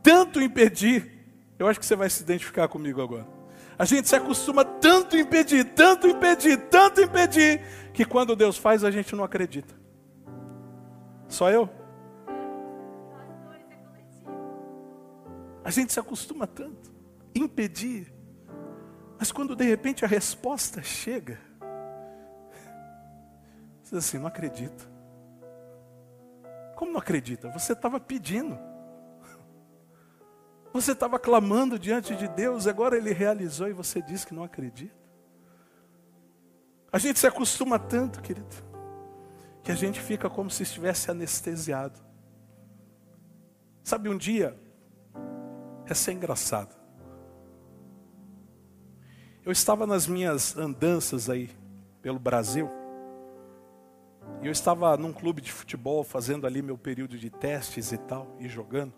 tanto 0.03 0.41
impedir. 0.41 1.13
Eu 1.59 1.69
acho 1.69 1.79
que 1.79 1.87
você 1.87 1.97
vai 1.97 2.11
se 2.11 2.23
identificar 2.23 2.69
comigo 2.69 3.01
agora. 3.01 3.27
A 3.79 3.85
gente 3.85 4.09
se 4.09 4.17
acostuma 4.17 4.65
tanto 4.65 5.17
impedir, 5.17 5.65
tanto 5.75 6.09
impedir, 6.09 6.57
tanto 6.69 7.01
impedir, 7.01 7.61
que 7.93 8.05
quando 8.05 8.35
Deus 8.35 8.57
faz 8.57 8.83
a 8.83 8.91
gente 8.91 9.15
não 9.15 9.23
acredita. 9.23 9.75
Só 11.29 11.51
eu? 11.51 11.69
A 15.67 15.71
gente 15.73 15.93
se 15.93 15.99
acostuma 15.99 16.47
tanto, 16.47 16.95
impedir. 17.35 18.15
Mas 19.19 19.33
quando 19.33 19.57
de 19.57 19.65
repente 19.65 20.05
a 20.05 20.09
resposta 20.09 20.81
chega, 20.81 21.41
você 23.83 23.97
diz 23.97 24.05
assim, 24.07 24.19
não 24.19 24.29
acredito. 24.29 24.89
Como 26.77 26.93
não 26.93 27.01
acredita? 27.01 27.51
Você 27.51 27.73
estava 27.73 27.99
pedindo. 27.99 28.57
Você 30.73 30.93
estava 30.93 31.19
clamando 31.19 31.81
diante 31.81 32.15
de 32.15 32.29
Deus, 32.29 32.69
agora 32.69 32.97
Ele 32.97 33.13
realizou 33.13 33.67
e 33.67 33.73
você 33.73 34.01
diz 34.01 34.25
que 34.25 34.33
não 34.33 34.45
acredita. 34.45 34.95
A 36.93 36.99
gente 37.01 37.19
se 37.19 37.27
acostuma 37.27 37.77
tanto, 37.77 38.23
querido, 38.23 38.55
que 39.65 39.73
a 39.73 39.75
gente 39.75 40.01
fica 40.01 40.31
como 40.31 40.49
se 40.49 40.63
estivesse 40.63 41.11
anestesiado. 41.11 41.99
Sabe, 43.83 44.09
um 44.09 44.17
dia, 44.17 44.57
é 45.89 45.95
ser 45.95 46.13
engraçado. 46.13 46.75
Eu 49.45 49.53
estava 49.53 49.87
nas 49.87 50.07
minhas 50.07 50.57
andanças 50.57 51.31
aí 51.31 51.51
pelo 52.03 52.19
Brasil. 52.19 52.69
E 54.43 54.47
eu 54.47 54.53
estava 54.53 54.97
num 54.97 55.13
clube 55.13 55.41
de 55.41 55.53
futebol 55.53 56.03
fazendo 56.03 56.47
ali 56.47 56.61
meu 56.61 56.77
período 56.77 57.17
de 57.17 57.31
testes 57.31 57.93
e 57.93 57.97
tal, 57.97 58.35
e 58.41 58.49
jogando. 58.49 58.93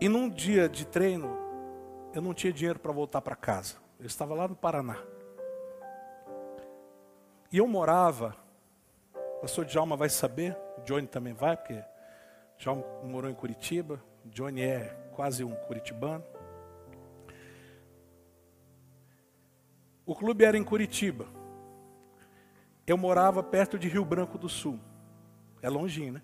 E 0.00 0.08
num 0.08 0.28
dia 0.28 0.68
de 0.68 0.86
treino, 0.86 1.36
eu 2.14 2.22
não 2.22 2.32
tinha 2.32 2.52
dinheiro 2.52 2.78
para 2.78 2.92
voltar 2.92 3.20
para 3.20 3.34
casa. 3.34 3.74
Eu 3.98 4.06
estava 4.06 4.34
lá 4.34 4.46
no 4.46 4.54
Paraná. 4.54 4.96
E 7.50 7.58
eu 7.58 7.66
morava, 7.66 8.36
o 9.36 9.40
pastor 9.40 9.64
Djalma 9.64 9.96
vai 9.96 10.08
saber, 10.08 10.56
o 10.78 10.82
Johnny 10.82 11.08
também 11.08 11.32
vai, 11.32 11.56
porque 11.56 11.82
Djalma 12.58 12.84
morou 13.02 13.30
em 13.30 13.34
Curitiba, 13.34 14.00
Johnny 14.32 14.62
é 14.62 15.10
quase 15.12 15.44
um 15.44 15.54
curitibano. 15.54 16.24
O 20.06 20.14
clube 20.14 20.44
era 20.44 20.56
em 20.56 20.64
Curitiba. 20.64 21.26
Eu 22.86 22.96
morava 22.96 23.42
perto 23.42 23.78
de 23.78 23.88
Rio 23.88 24.04
Branco 24.04 24.38
do 24.38 24.48
Sul. 24.48 24.80
É 25.60 25.68
longinho, 25.68 26.14
né? 26.14 26.22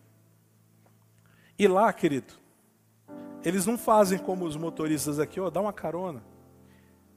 E 1.58 1.68
lá, 1.68 1.92
querido, 1.92 2.32
eles 3.44 3.66
não 3.66 3.76
fazem 3.76 4.18
como 4.18 4.44
os 4.44 4.56
motoristas 4.56 5.18
aqui, 5.18 5.38
ó, 5.38 5.50
dá 5.50 5.60
uma 5.60 5.72
carona. 5.72 6.22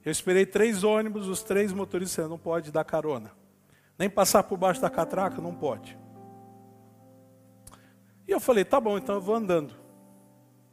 Eu 0.04 0.12
esperei 0.12 0.44
três 0.44 0.84
ônibus, 0.84 1.26
os 1.26 1.42
três 1.42 1.72
motoristas 1.72 2.28
não 2.28 2.38
pode 2.38 2.70
dar 2.70 2.84
carona. 2.84 3.32
Nem 3.98 4.08
passar 4.08 4.42
por 4.42 4.58
baixo 4.58 4.80
da 4.80 4.90
catraca, 4.90 5.40
não 5.40 5.54
pode. 5.54 5.98
E 8.26 8.30
eu 8.30 8.38
falei, 8.38 8.64
tá 8.64 8.78
bom, 8.78 8.98
então 8.98 9.14
eu 9.14 9.20
vou 9.20 9.34
andando. 9.34 9.74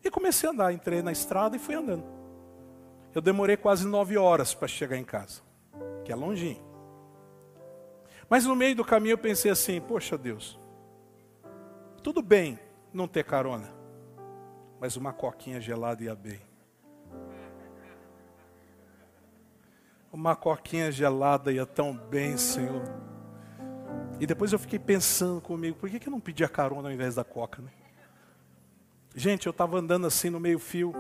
E 0.06 0.12
comecei 0.12 0.48
a 0.48 0.52
andar, 0.52 0.72
entrei 0.72 1.02
na 1.02 1.12
estrada 1.12 1.56
e 1.56 1.60
fui 1.60 1.74
andando. 1.74 2.06
Eu 3.14 3.22
demorei 3.22 3.58
quase 3.58 3.88
nove 3.88 4.16
horas 4.16 4.54
para 4.54 4.68
chegar 4.68 4.96
em 4.98 5.04
casa, 5.04 5.42
que 6.04 6.12
é 6.12 6.16
longinho. 6.16 6.64
Mas 8.30 8.46
no 8.46 8.56
meio 8.56 8.76
do 8.76 8.86
caminho 8.86 9.14
eu 9.14 9.18
pensei 9.18 9.50
assim: 9.50 9.82
poxa 9.82 10.16
Deus, 10.16 10.60
tudo 12.04 12.22
bem 12.22 12.60
não 12.94 13.08
ter 13.08 13.24
carona, 13.24 13.74
mas 14.80 14.96
uma 14.96 15.12
coquinha 15.12 15.60
gelada 15.60 16.04
ia 16.04 16.14
bem. 16.14 16.40
Uma 20.14 20.36
coquinha 20.36 20.92
gelada 20.92 21.52
ia 21.52 21.66
tão 21.66 21.98
bem, 21.98 22.38
Senhor. 22.38 22.84
E 24.20 24.28
depois 24.28 24.54
eu 24.54 24.60
fiquei 24.60 24.78
pensando 24.78 25.42
comigo: 25.42 25.78
por 25.78 25.90
que, 25.90 26.00
que 26.00 26.08
eu 26.08 26.12
não 26.12 26.20
pedi 26.20 26.44
a 26.44 26.50
carona 26.50 26.90
ao 26.90 26.94
invés 26.94 27.16
da 27.16 27.24
coca, 27.24 27.60
né? 27.62 27.72
Gente, 29.18 29.46
eu 29.46 29.52
estava 29.52 29.80
andando 29.80 30.06
assim 30.06 30.30
no 30.30 30.42
meio-fio 30.42 30.94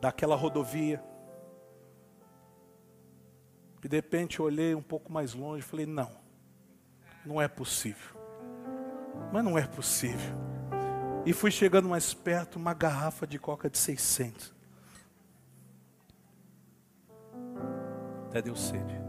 daquela 0.00 0.34
rodovia. 0.34 1.00
E 3.82 3.88
de 3.88 3.96
repente 3.96 4.40
eu 4.40 4.46
olhei 4.46 4.74
um 4.74 4.82
pouco 4.82 5.12
mais 5.12 5.34
longe 5.34 5.60
e 5.60 5.68
falei: 5.68 5.86
não, 5.86 6.10
não 7.24 7.40
é 7.40 7.46
possível. 7.46 8.16
Mas 9.32 9.44
não 9.44 9.56
é 9.56 9.64
possível. 9.68 10.34
E 11.24 11.32
fui 11.32 11.52
chegando 11.52 11.88
mais 11.88 12.12
perto, 12.12 12.56
uma 12.56 12.74
garrafa 12.74 13.24
de 13.24 13.38
coca 13.38 13.70
de 13.70 13.78
600. 13.78 14.52
Até 18.26 18.42
deu 18.42 18.56
sede. 18.56 19.00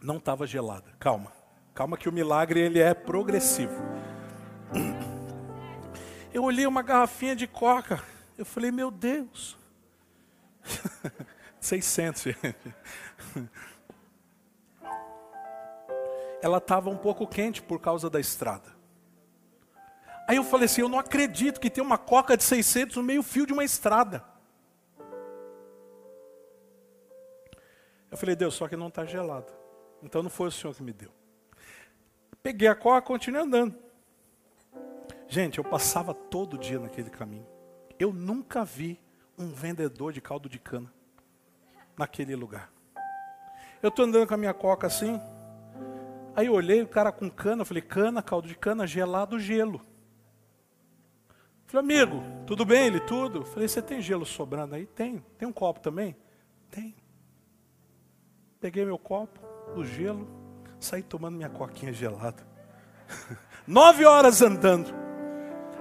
Não 0.00 0.18
estava 0.18 0.46
gelada, 0.46 0.92
calma. 1.00 1.41
Calma 1.74 1.96
que 1.96 2.08
o 2.08 2.12
milagre 2.12 2.60
ele 2.60 2.78
é 2.80 2.92
progressivo. 2.92 3.74
Eu 6.32 6.44
olhei 6.44 6.66
uma 6.66 6.82
garrafinha 6.82 7.36
de 7.36 7.46
coca. 7.46 8.02
Eu 8.36 8.44
falei, 8.44 8.70
meu 8.70 8.90
Deus. 8.90 9.58
600, 11.60 12.22
gente. 12.22 12.74
Ela 16.42 16.58
estava 16.58 16.90
um 16.90 16.96
pouco 16.96 17.26
quente 17.26 17.62
por 17.62 17.80
causa 17.80 18.10
da 18.10 18.18
estrada. 18.18 18.72
Aí 20.26 20.36
eu 20.36 20.44
falei 20.44 20.66
assim, 20.66 20.80
eu 20.80 20.88
não 20.88 20.98
acredito 20.98 21.60
que 21.60 21.70
tem 21.70 21.84
uma 21.84 21.98
coca 21.98 22.36
de 22.36 22.42
600 22.42 22.96
no 22.96 23.02
meio 23.02 23.22
fio 23.22 23.46
de 23.46 23.52
uma 23.52 23.64
estrada. 23.64 24.24
Eu 28.10 28.16
falei, 28.16 28.34
Deus, 28.34 28.54
só 28.54 28.66
que 28.66 28.76
não 28.76 28.88
está 28.88 29.04
gelado. 29.04 29.52
Então 30.02 30.22
não 30.22 30.30
foi 30.30 30.48
o 30.48 30.50
Senhor 30.50 30.74
que 30.74 30.82
me 30.82 30.92
deu. 30.92 31.10
Peguei 32.42 32.68
a 32.68 32.74
coca, 32.74 33.02
continuei 33.02 33.42
andando. 33.42 33.74
Gente, 35.28 35.58
eu 35.58 35.64
passava 35.64 36.12
todo 36.12 36.58
dia 36.58 36.78
naquele 36.78 37.08
caminho. 37.08 37.46
Eu 37.98 38.12
nunca 38.12 38.64
vi 38.64 39.00
um 39.38 39.50
vendedor 39.52 40.12
de 40.12 40.20
caldo 40.20 40.48
de 40.48 40.58
cana 40.58 40.92
naquele 41.96 42.34
lugar. 42.34 42.70
Eu 43.80 43.88
estou 43.88 44.04
andando 44.04 44.26
com 44.26 44.34
a 44.34 44.38
minha 44.38 44.52
coca 44.52 44.86
assim. 44.86 45.20
Aí 46.34 46.46
eu 46.46 46.52
olhei 46.52 46.82
o 46.82 46.88
cara 46.88 47.12
com 47.12 47.30
cana, 47.30 47.62
eu 47.62 47.66
falei, 47.66 47.82
cana, 47.82 48.22
caldo 48.22 48.48
de 48.48 48.56
cana, 48.56 48.86
gelado, 48.86 49.38
gelo. 49.38 49.80
Falei, 51.66 51.84
amigo, 51.84 52.22
tudo 52.46 52.64
bem? 52.64 52.86
Ele, 52.86 53.00
tudo. 53.00 53.44
Falei, 53.44 53.68
você 53.68 53.80
tem 53.80 54.00
gelo 54.00 54.26
sobrando 54.26 54.74
aí? 54.74 54.86
Tem. 54.86 55.24
Tem 55.38 55.46
um 55.46 55.52
copo 55.52 55.80
também? 55.80 56.16
Tem. 56.70 56.94
Peguei 58.60 58.84
meu 58.84 58.98
copo, 58.98 59.40
o 59.74 59.84
gelo, 59.84 60.28
saí 60.84 61.02
tomando 61.02 61.36
minha 61.36 61.48
coquinha 61.48 61.92
gelada. 61.92 62.46
Nove 63.66 64.04
horas 64.04 64.42
andando. 64.42 64.92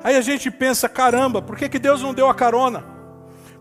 Aí 0.03 0.15
a 0.15 0.21
gente 0.21 0.49
pensa, 0.49 0.89
caramba, 0.89 1.41
por 1.41 1.57
que, 1.57 1.69
que 1.69 1.79
Deus 1.79 2.01
não 2.01 2.13
deu 2.13 2.29
a 2.29 2.35
carona? 2.35 2.83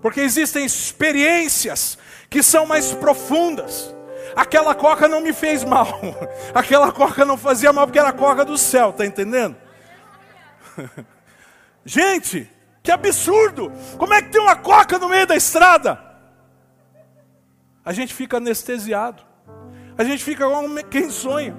Porque 0.00 0.20
existem 0.20 0.64
experiências 0.64 1.98
que 2.28 2.42
são 2.42 2.66
mais 2.66 2.92
profundas. 2.92 3.94
Aquela 4.34 4.74
coca 4.74 5.08
não 5.08 5.20
me 5.20 5.32
fez 5.32 5.64
mal. 5.64 6.00
Aquela 6.54 6.92
coca 6.92 7.24
não 7.24 7.36
fazia 7.36 7.72
mal 7.72 7.86
porque 7.86 7.98
era 7.98 8.08
a 8.08 8.12
coca 8.12 8.44
do 8.44 8.56
céu, 8.56 8.92
tá 8.92 9.04
entendendo? 9.04 9.56
Gente, 11.84 12.50
que 12.82 12.90
absurdo! 12.90 13.72
Como 13.98 14.14
é 14.14 14.22
que 14.22 14.30
tem 14.30 14.40
uma 14.40 14.56
coca 14.56 14.98
no 14.98 15.08
meio 15.08 15.26
da 15.26 15.36
estrada? 15.36 16.00
A 17.84 17.92
gente 17.92 18.14
fica 18.14 18.36
anestesiado. 18.36 19.29
A 19.96 20.04
gente 20.04 20.22
fica 20.24 20.44
como 20.48 20.82
quem 20.84 21.10
sonha. 21.10 21.54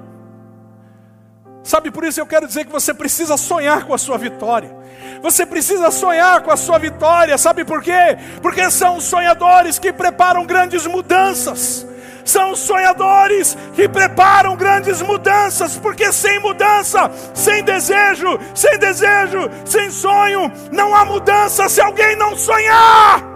Sabe, 1.63 1.91
por 1.91 2.03
isso 2.03 2.19
eu 2.19 2.25
quero 2.25 2.47
dizer 2.47 2.65
que 2.65 2.71
você 2.71 2.93
precisa 2.93 3.37
sonhar 3.37 3.85
com 3.85 3.93
a 3.93 3.97
sua 3.97 4.17
vitória. 4.17 4.75
Você 5.21 5.45
precisa 5.45 5.91
sonhar 5.91 6.41
com 6.41 6.51
a 6.51 6.57
sua 6.57 6.79
vitória. 6.79 7.37
Sabe 7.37 7.63
por 7.63 7.83
quê? 7.83 8.17
Porque 8.41 8.69
são 8.71 8.99
sonhadores 8.99 9.77
que 9.77 9.93
preparam 9.93 10.45
grandes 10.45 10.87
mudanças 10.87 11.87
são 12.23 12.55
sonhadores 12.55 13.57
que 13.73 13.87
preparam 13.87 14.55
grandes 14.55 15.01
mudanças, 15.01 15.77
porque 15.77 16.11
sem 16.11 16.39
mudança, 16.39 17.11
sem 17.33 17.63
desejo, 17.63 18.39
sem 18.53 18.77
desejo, 18.77 19.49
sem 19.65 19.89
sonho, 19.89 20.51
não 20.71 20.95
há 20.95 21.05
mudança 21.05 21.67
se 21.67 21.81
alguém 21.81 22.15
não 22.15 22.35
sonhar. 22.35 23.30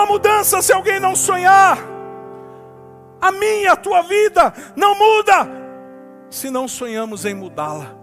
Há 0.00 0.06
mudança 0.06 0.62
se 0.62 0.72
alguém 0.72 0.98
não 0.98 1.14
sonhar. 1.14 1.78
A 3.20 3.30
minha, 3.30 3.72
a 3.72 3.76
tua 3.76 4.02
vida 4.02 4.52
não 4.74 4.94
muda 4.94 5.46
se 6.30 6.48
não 6.48 6.66
sonhamos 6.66 7.24
em 7.24 7.34
mudá-la. 7.34 8.00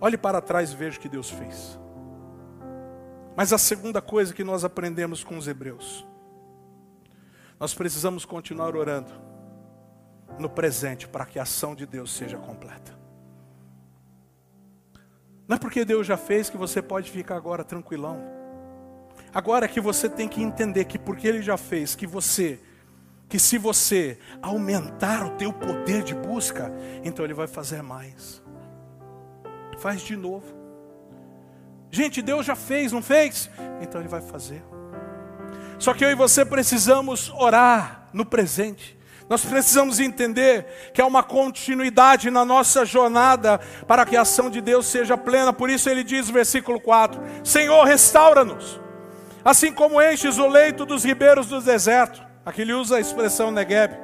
Olhe 0.00 0.16
para 0.16 0.40
trás 0.40 0.72
e 0.72 0.76
veja 0.76 0.98
o 0.98 1.00
que 1.00 1.08
Deus 1.08 1.30
fez. 1.30 1.78
Mas 3.36 3.52
a 3.52 3.58
segunda 3.58 4.00
coisa 4.00 4.34
que 4.34 4.42
nós 4.42 4.64
aprendemos 4.64 5.22
com 5.22 5.36
os 5.36 5.46
hebreus, 5.46 6.06
nós 7.58 7.74
precisamos 7.74 8.24
continuar 8.24 8.74
orando 8.74 9.12
no 10.38 10.48
presente 10.48 11.06
para 11.06 11.26
que 11.26 11.38
a 11.38 11.42
ação 11.42 11.74
de 11.74 11.86
Deus 11.86 12.12
seja 12.12 12.36
completa. 12.38 12.97
Não 15.48 15.56
é 15.56 15.58
porque 15.58 15.84
Deus 15.84 16.06
já 16.06 16.16
fez 16.16 16.48
que 16.48 16.56
você 16.56 16.80
pode 16.80 17.10
ficar 17.10 17.34
agora 17.34 17.64
tranquilão. 17.64 18.22
Agora 19.34 19.64
é 19.64 19.68
que 19.68 19.80
você 19.80 20.08
tem 20.08 20.28
que 20.28 20.42
entender 20.42 20.84
que 20.84 20.98
porque 20.98 21.26
Ele 21.26 21.42
já 21.42 21.56
fez, 21.56 21.96
que 21.96 22.06
você, 22.06 22.60
que 23.28 23.38
se 23.38 23.58
você 23.58 24.18
aumentar 24.40 25.26
o 25.26 25.30
teu 25.30 25.52
poder 25.52 26.04
de 26.04 26.14
busca, 26.14 26.70
então 27.02 27.24
Ele 27.24 27.34
vai 27.34 27.46
fazer 27.46 27.82
mais 27.82 28.46
faz 29.78 30.02
de 30.02 30.16
novo. 30.16 30.46
Gente, 31.90 32.20
Deus 32.20 32.44
já 32.44 32.54
fez, 32.54 32.92
não 32.92 33.00
fez? 33.00 33.48
Então 33.80 34.00
Ele 34.00 34.08
vai 34.08 34.20
fazer. 34.20 34.62
Só 35.78 35.94
que 35.94 36.04
eu 36.04 36.10
e 36.10 36.14
você 36.14 36.44
precisamos 36.44 37.30
orar 37.30 38.08
no 38.12 38.26
presente. 38.26 38.97
Nós 39.28 39.44
precisamos 39.44 40.00
entender 40.00 40.90
que 40.94 41.02
há 41.02 41.06
uma 41.06 41.22
continuidade 41.22 42.30
na 42.30 42.44
nossa 42.44 42.84
jornada 42.86 43.60
para 43.86 44.06
que 44.06 44.16
a 44.16 44.22
ação 44.22 44.48
de 44.48 44.60
Deus 44.60 44.86
seja 44.86 45.18
plena. 45.18 45.52
Por 45.52 45.68
isso 45.68 45.90
ele 45.90 46.02
diz 46.02 46.30
versículo 46.30 46.80
4: 46.80 47.20
Senhor, 47.44 47.84
restaura-nos, 47.84 48.80
assim 49.44 49.70
como 49.70 50.00
enches 50.00 50.38
o 50.38 50.46
leito 50.46 50.86
dos 50.86 51.04
ribeiros 51.04 51.46
do 51.46 51.60
deserto. 51.60 52.26
Aqui 52.44 52.62
ele 52.62 52.72
usa 52.72 52.96
a 52.96 53.00
expressão 53.00 53.50
Negueb. 53.50 53.94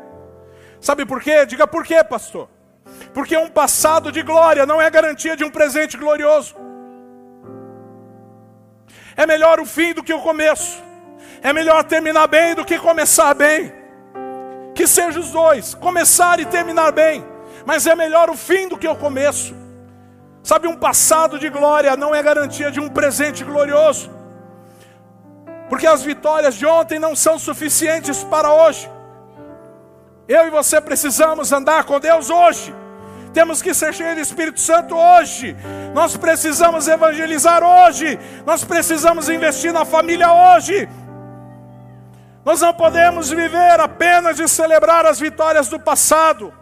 Sabe 0.79 1.07
por 1.07 1.23
quê? 1.23 1.47
Diga 1.47 1.67
por 1.67 1.85
quê, 1.85 2.05
pastor. 2.05 2.51
Porque 3.15 3.35
um 3.35 3.49
passado 3.49 4.13
de 4.13 4.23
glória 4.23 4.67
não 4.67 4.83
é 4.83 4.91
garantia 4.91 5.35
de 5.35 5.43
um 5.43 5.51
presente 5.51 5.97
glorioso. 5.97 6.55
É 9.17 9.25
melhor 9.27 9.59
o 9.59 9.65
fim 9.65 9.95
do 9.95 10.03
que 10.03 10.13
o 10.13 10.21
começo. 10.21 10.83
É 11.43 11.51
melhor 11.53 11.83
terminar 11.85 12.27
bem 12.27 12.55
do 12.55 12.65
que 12.65 12.79
começar 12.79 13.33
bem. 13.33 13.84
Que 14.75 14.87
seja 14.87 15.21
os 15.21 15.31
dois, 15.31 15.75
começar 15.75 16.41
e 16.41 16.47
terminar 16.47 16.93
bem. 16.93 17.25
Mas 17.65 17.87
é 17.87 17.95
melhor 17.95 18.29
o 18.29 18.37
fim 18.37 18.69
do 18.69 18.77
que 18.77 18.89
o 18.89 18.97
começo. 18.97 19.55
Sabe, 20.43 20.69
um 20.69 20.77
passado 20.77 21.39
de 21.39 21.49
glória 21.49 21.97
não 21.97 22.15
é 22.15 22.23
garantia 22.23 22.71
de 22.71 22.81
um 22.81 22.89
presente 22.89 23.43
glorioso. 23.43 24.11
Porque 25.71 25.87
as 25.87 26.03
vitórias 26.03 26.55
de 26.55 26.67
ontem 26.67 26.99
não 26.99 27.17
são 27.17 27.39
suficientes 27.39 28.23
para 28.25 28.53
hoje. 28.53 28.91
Eu 30.29 30.47
e 30.47 30.51
você 30.51 30.81
precisamos 30.81 31.53
andar 31.53 31.85
com 31.85 31.99
Deus 31.99 32.29
hoje. 32.29 32.75
Temos 33.33 33.61
que 33.61 33.75
ser 33.75 33.93
cheios 33.93 34.15
do 34.15 34.21
Espírito 34.21 34.61
Santo 34.61 34.95
hoje. 34.95 35.57
Nós 35.93 36.17
precisamos 36.17 36.87
evangelizar 36.87 37.63
hoje. 37.63 38.19
Nós 38.47 38.65
precisamos 38.65 39.29
investir 39.29 39.73
na 39.73 39.85
família 39.85 40.33
hoje. 40.33 40.89
Nós 42.45 42.61
não 42.61 42.75
podemos 42.75 43.31
viver 43.31 43.81
apenas 43.81 44.37
de 44.37 44.47
celebrar 44.47 45.07
as 45.07 45.19
vitórias 45.19 45.69
do 45.69 45.81
passado. 45.81 46.53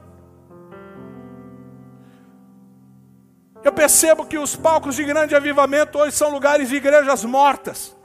Eu 3.64 3.72
percebo 3.72 4.26
que 4.26 4.38
os 4.38 4.54
palcos 4.54 4.94
de 4.94 5.04
grande 5.04 5.34
avivamento 5.34 5.98
hoje 5.98 6.16
são 6.16 6.30
lugares 6.30 6.68
de 6.68 6.76
igrejas 6.76 7.24
mortas. 7.24 7.96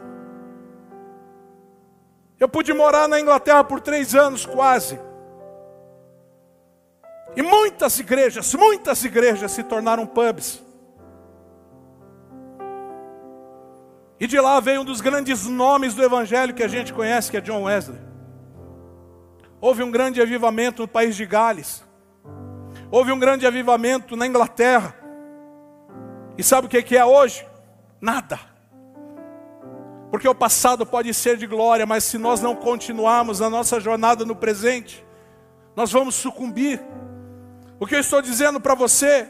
Eu 2.39 2.47
pude 2.47 2.73
morar 2.73 3.07
na 3.07 3.19
Inglaterra 3.19 3.63
por 3.63 3.79
três 3.79 4.13
anos 4.13 4.45
quase. 4.45 4.99
E 7.35 7.41
muitas 7.41 7.99
igrejas, 7.99 8.53
muitas 8.55 9.03
igrejas 9.03 9.51
se 9.51 9.63
tornaram 9.63 10.05
pubs. 10.05 10.63
E 14.19 14.25
de 14.25 14.39
lá 14.39 14.60
veio 14.60 14.82
um 14.82 14.86
dos 14.86 15.01
grandes 15.01 15.45
nomes 15.45 15.93
do 15.93 16.03
evangelho 16.03 16.53
que 16.53 16.63
a 16.63 16.67
gente 16.67 16.93
conhece, 16.93 17.30
que 17.30 17.38
é 17.38 17.41
John 17.41 17.63
Wesley. 17.63 17.99
Houve 19.62 19.84
um 19.84 19.91
grande 19.91 20.21
avivamento 20.21 20.84
no 20.84 20.88
país 20.88 21.15
de 21.15 21.25
Gales. 21.25 21.84
Houve 22.89 23.12
um 23.12 23.19
grande 23.19 23.45
avivamento 23.45 24.15
na 24.15 24.25
Inglaterra. 24.25 24.95
E 26.38 26.43
sabe 26.43 26.67
o 26.67 26.69
que 26.69 26.97
é 26.97 27.06
hoje? 27.06 27.45
Nada. 27.99 28.39
Porque 30.10 30.27
o 30.27 30.36
passado 30.36 30.86
pode 30.86 31.13
ser 31.13 31.38
de 31.38 31.45
glória, 31.45 31.86
mas 31.86 32.03
se 32.03 32.18
nós 32.18 32.41
não 32.41 32.55
continuarmos 32.55 33.41
a 33.41 33.49
nossa 33.49 33.80
jornada 33.80 34.24
no 34.24 34.36
presente, 34.36 35.05
nós 35.76 35.91
vamos 35.91 36.15
sucumbir. 36.15 36.82
O 37.80 37.86
que 37.86 37.95
eu 37.95 37.99
estou 37.99 38.22
dizendo 38.22 38.59
para 38.59 38.74
você 38.74 39.28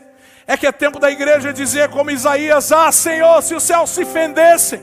é 0.47 0.55
que 0.55 0.65
é 0.65 0.71
tempo 0.71 0.97
da 0.97 1.11
igreja 1.11 1.51
dizer, 1.51 1.89
como 1.89 2.09
Isaías: 2.09 2.71
Ah, 2.71 2.91
Senhor, 2.91 3.41
se 3.43 3.53
os 3.53 3.63
céus 3.63 3.89
se 3.89 4.05
fendessem 4.05 4.81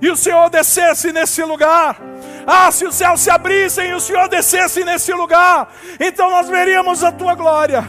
e 0.00 0.08
o 0.10 0.16
Senhor 0.16 0.48
descesse 0.48 1.12
nesse 1.12 1.42
lugar. 1.42 1.98
Ah, 2.46 2.70
se 2.70 2.86
os 2.86 2.94
céus 2.94 3.20
se 3.20 3.30
abrissem 3.30 3.90
e 3.90 3.94
o 3.94 4.00
Senhor 4.00 4.28
descesse 4.28 4.84
nesse 4.84 5.12
lugar, 5.12 5.72
então 5.98 6.30
nós 6.30 6.48
veríamos 6.48 7.02
a 7.02 7.10
tua 7.10 7.34
glória. 7.34 7.82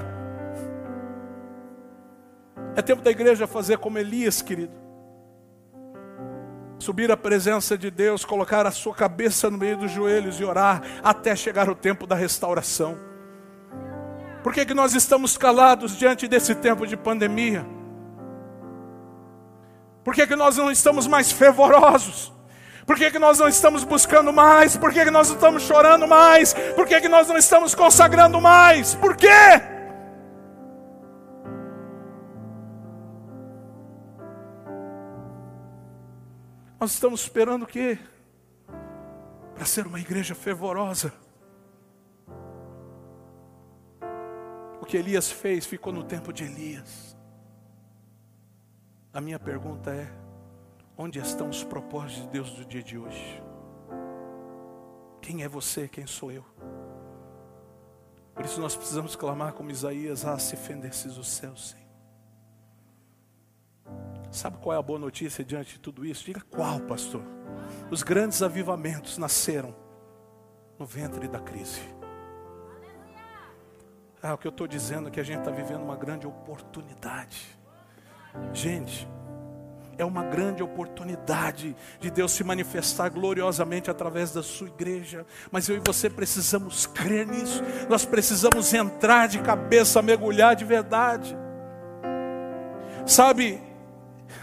É 2.75 2.81
tempo 2.81 3.01
da 3.01 3.11
igreja 3.11 3.45
fazer 3.45 3.77
como 3.77 3.99
Elias, 3.99 4.41
querido. 4.41 4.73
Subir 6.79 7.11
à 7.11 7.17
presença 7.17 7.77
de 7.77 7.89
Deus, 7.89 8.23
colocar 8.23 8.65
a 8.65 8.71
sua 8.71 8.93
cabeça 8.93 9.49
no 9.49 9.57
meio 9.57 9.77
dos 9.77 9.91
joelhos 9.91 10.39
e 10.39 10.43
orar 10.43 10.81
até 11.03 11.35
chegar 11.35 11.69
o 11.69 11.75
tempo 11.75 12.07
da 12.07 12.15
restauração. 12.15 13.06
Por 14.43 14.53
que, 14.53 14.65
que 14.65 14.73
nós 14.73 14.93
estamos 14.93 15.38
calados 15.38 15.97
diante 15.97 16.27
desse 16.27 16.55
tempo 16.55 16.85
de 16.85 16.95
pandemia? 16.95 17.65
Por 20.03 20.13
que, 20.15 20.25
que 20.25 20.35
nós 20.35 20.55
não 20.57 20.71
estamos 20.71 21.05
mais 21.05 21.31
fervorosos? 21.31 22.31
Por 22.85 22.95
que, 22.95 23.11
que 23.11 23.19
nós 23.19 23.39
não 23.39 23.49
estamos 23.49 23.83
buscando 23.83 24.31
mais? 24.31 24.77
Por 24.77 24.93
que, 24.93 25.03
que 25.03 25.11
nós 25.11 25.27
não 25.27 25.35
estamos 25.35 25.63
chorando 25.63 26.07
mais? 26.07 26.53
Por 26.53 26.88
que, 26.88 27.01
que 27.01 27.09
nós 27.09 27.27
não 27.27 27.35
estamos 27.35 27.75
consagrando 27.75 28.39
mais? 28.39 28.95
Por 28.95 29.17
quê? 29.17 29.27
Nós 36.79 36.93
estamos 36.93 37.21
esperando 37.23 37.63
o 37.63 37.67
quê? 37.67 37.99
Para 39.55 39.65
ser 39.65 39.85
uma 39.85 39.99
igreja 39.99 40.33
fervorosa. 40.33 41.11
Que 44.88 44.95
Elias 44.95 45.29
fez 45.29 45.65
ficou 45.65 45.91
no 45.91 46.03
tempo 46.03 46.31
de 46.31 46.45
Elias. 46.45 47.15
A 49.13 49.19
minha 49.19 49.38
pergunta 49.38 49.91
é: 49.91 50.09
onde 50.97 51.19
estão 51.19 51.49
os 51.49 51.63
propósitos 51.63 52.23
de 52.23 52.29
Deus 52.29 52.51
do 52.51 52.65
dia 52.65 52.81
de 52.81 52.97
hoje? 52.97 53.43
Quem 55.21 55.43
é 55.43 55.47
você? 55.49 55.88
Quem 55.88 56.07
sou 56.07 56.31
eu? 56.31 56.45
Por 58.33 58.45
isso 58.45 58.61
nós 58.61 58.75
precisamos 58.75 59.15
clamar 59.15 59.53
como 59.53 59.71
Isaías: 59.71 60.25
Ah, 60.25 60.39
se 60.39 60.55
fendesses 60.55 61.17
os 61.17 61.27
céus, 61.27 61.69
Senhor. 61.69 61.88
Sabe 64.31 64.57
qual 64.57 64.75
é 64.75 64.79
a 64.79 64.81
boa 64.81 64.99
notícia 64.99 65.43
diante 65.43 65.73
de 65.73 65.79
tudo 65.79 66.05
isso? 66.05 66.25
Diga 66.25 66.41
qual, 66.49 66.79
pastor? 66.81 67.23
Os 67.89 68.03
grandes 68.03 68.41
avivamentos 68.41 69.17
nasceram 69.17 69.75
no 70.77 70.85
ventre 70.85 71.27
da 71.27 71.39
crise. 71.39 71.96
Ah, 74.28 74.34
o 74.34 74.38
que 74.38 74.45
eu 74.45 74.49
estou 74.49 74.67
dizendo 74.67 75.07
é 75.07 75.11
que 75.11 75.21
a 75.21 75.23
gente 75.23 75.39
está 75.39 75.51
vivendo 75.51 75.84
uma 75.84 75.95
grande 75.95 76.28
oportunidade. 76.28 77.47
Gente, 78.51 79.07
é 79.97 80.03
uma 80.03 80.21
grande 80.21 80.61
oportunidade 80.61 81.73
de 81.97 82.11
Deus 82.11 82.34
se 82.34 82.43
manifestar 82.43 83.07
gloriosamente 83.07 83.89
através 83.89 84.34
da 84.34 84.43
sua 84.43 84.67
igreja. 84.67 85.25
Mas 85.49 85.69
eu 85.69 85.78
e 85.78 85.80
você 85.80 86.09
precisamos 86.09 86.86
crer 86.86 87.25
nisso. 87.25 87.63
Nós 87.88 88.03
precisamos 88.03 88.73
entrar 88.73 89.30
de 89.30 89.39
cabeça, 89.39 90.01
mergulhar 90.01 90.57
de 90.57 90.65
verdade. 90.65 91.34
Sabe, 93.05 93.61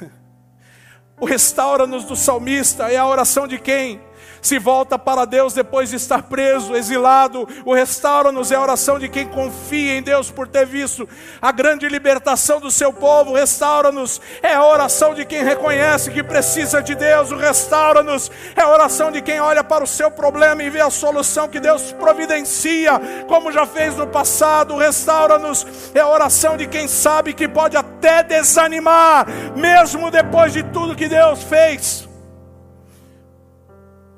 o 1.21 1.27
restaura-nos 1.27 2.07
do 2.07 2.17
salmista 2.17 2.91
é 2.91 2.97
a 2.97 3.07
oração 3.07 3.47
de 3.47 3.59
quem? 3.59 4.01
Se 4.45 4.59
volta 4.59 4.99
para 4.99 5.25
Deus 5.25 5.55
depois 5.55 5.89
de 5.89 5.97
estar 5.97 6.25
preso, 6.25 6.77
exilado. 6.77 7.49
O 7.65 7.73
restaura-nos 7.73 8.53
é 8.53 8.57
a 8.57 8.61
oração 8.61 8.99
de 8.99 9.09
quem 9.09 9.27
confia 9.27 9.97
em 9.97 10.03
Deus 10.03 10.31
por 10.31 10.47
ter 10.47 10.67
visto 10.67 11.09
a 11.41 11.51
grande 11.51 11.89
libertação 11.89 12.61
do 12.61 12.71
seu 12.71 12.93
povo. 12.93 13.33
Restaura-nos 13.33 14.21
é 14.43 14.53
a 14.53 14.63
oração 14.63 15.15
de 15.15 15.25
quem 15.25 15.43
reconhece 15.43 16.11
que 16.11 16.23
precisa 16.23 16.83
de 16.83 16.95
Deus. 16.95 17.31
O 17.31 17.39
restaura-nos 17.39 18.31
é 18.55 18.61
a 18.61 18.69
oração 18.69 19.11
de 19.11 19.23
quem 19.23 19.41
olha 19.41 19.65
para 19.65 19.83
o 19.83 19.87
seu 19.87 20.11
problema 20.11 20.63
e 20.63 20.69
vê 20.69 20.83
a 20.83 20.91
solução 20.91 21.49
que 21.49 21.59
Deus 21.59 21.93
providencia, 21.93 23.01
como 23.27 23.51
já 23.51 23.65
fez 23.65 23.97
no 23.97 24.07
passado. 24.07 24.77
Restaura-nos 24.77 25.67
é 25.95 26.01
a 26.01 26.09
oração 26.09 26.59
de 26.59 26.67
quem 26.67 26.87
sabe 26.87 27.33
que 27.33 27.49
pode 27.49 27.79
até 27.79 28.23
desanimar, 28.23 29.27
mesmo 29.57 30.11
depois 30.11 30.53
de 30.53 30.63
tudo 30.65 30.95
que 30.95 31.09
Deus 31.09 31.43
fez. 31.45 32.14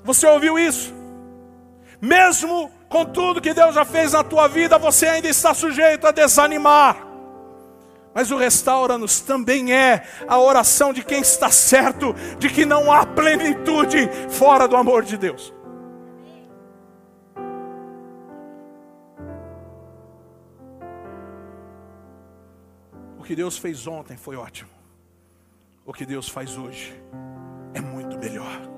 Você 0.07 0.25
ouviu 0.25 0.57
isso? 0.57 0.95
Mesmo 2.01 2.71
com 2.89 3.05
tudo 3.05 3.41
que 3.41 3.53
Deus 3.53 3.75
já 3.75 3.85
fez 3.85 4.13
na 4.13 4.23
tua 4.23 4.47
vida, 4.47 4.79
você 4.79 5.09
ainda 5.09 5.27
está 5.27 5.53
sujeito 5.53 6.07
a 6.07 6.13
desanimar. 6.13 7.05
Mas 8.15 8.31
o 8.31 8.37
restaura-nos 8.37 9.21
também 9.21 9.75
é 9.75 10.07
a 10.29 10.39
oração 10.39 10.93
de 10.93 11.03
quem 11.03 11.21
está 11.21 11.51
certo 11.51 12.15
de 12.39 12.49
que 12.49 12.65
não 12.65 12.91
há 12.91 13.05
plenitude 13.05 14.09
fora 14.31 14.69
do 14.69 14.77
amor 14.77 15.03
de 15.03 15.19
Deus. 15.19 15.53
O 23.19 23.25
que 23.25 23.35
Deus 23.35 23.59
fez 23.59 23.89
ontem 23.89 24.17
foi 24.17 24.37
ótimo. 24.37 24.71
O 25.85 25.93
que 25.93 26.07
Deus 26.07 26.29
faz 26.29 26.57
hoje 26.57 26.95
é 27.75 27.81
muito 27.81 28.17
melhor 28.19 28.76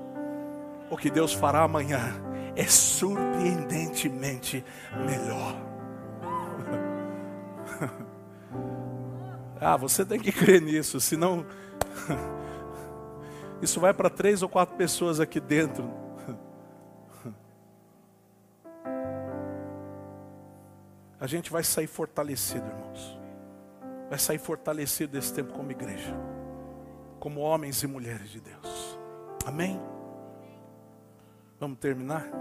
o 0.89 0.97
que 0.97 1.09
Deus 1.09 1.33
fará 1.33 1.63
amanhã 1.63 2.13
é 2.55 2.65
surpreendentemente 2.65 4.63
melhor. 5.05 5.55
ah, 9.61 9.77
você 9.77 10.05
tem 10.05 10.19
que 10.19 10.31
crer 10.31 10.61
nisso, 10.61 10.99
senão 10.99 11.45
isso 13.61 13.79
vai 13.79 13.93
para 13.93 14.09
três 14.09 14.41
ou 14.41 14.49
quatro 14.49 14.75
pessoas 14.75 15.19
aqui 15.19 15.39
dentro. 15.39 15.89
A 21.19 21.27
gente 21.27 21.51
vai 21.51 21.63
sair 21.63 21.87
fortalecido, 21.87 22.65
irmãos. 22.65 23.19
Vai 24.09 24.17
sair 24.17 24.39
fortalecido 24.39 25.13
desse 25.13 25.33
tempo 25.33 25.53
como 25.53 25.69
igreja, 25.71 26.15
como 27.19 27.41
homens 27.41 27.83
e 27.83 27.87
mulheres 27.87 28.29
de 28.29 28.39
Deus. 28.39 28.97
Amém? 29.45 29.79
Vamos 31.59 31.79
terminar? 31.79 32.25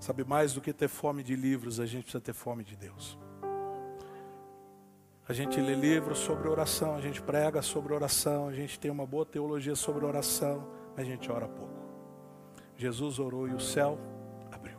Sabe, 0.00 0.24
mais 0.24 0.52
do 0.52 0.60
que 0.60 0.72
ter 0.72 0.88
fome 0.88 1.22
de 1.22 1.36
livros, 1.36 1.78
a 1.78 1.86
gente 1.86 2.02
precisa 2.02 2.20
ter 2.20 2.32
fome 2.32 2.64
de 2.64 2.74
Deus. 2.74 3.16
A 5.28 5.32
gente 5.32 5.60
lê 5.60 5.76
livros 5.76 6.18
sobre 6.18 6.48
oração, 6.48 6.96
a 6.96 7.00
gente 7.00 7.22
prega 7.22 7.62
sobre 7.62 7.94
oração, 7.94 8.48
a 8.48 8.52
gente 8.52 8.80
tem 8.80 8.90
uma 8.90 9.06
boa 9.06 9.24
teologia 9.24 9.76
sobre 9.76 10.04
oração, 10.04 10.68
mas 10.96 11.06
a 11.06 11.08
gente 11.08 11.30
ora 11.30 11.46
pouco. 11.46 11.71
Jesus 12.76 13.18
orou 13.18 13.48
e 13.48 13.54
o 13.54 13.60
céu 13.60 13.98
abriu. 14.50 14.78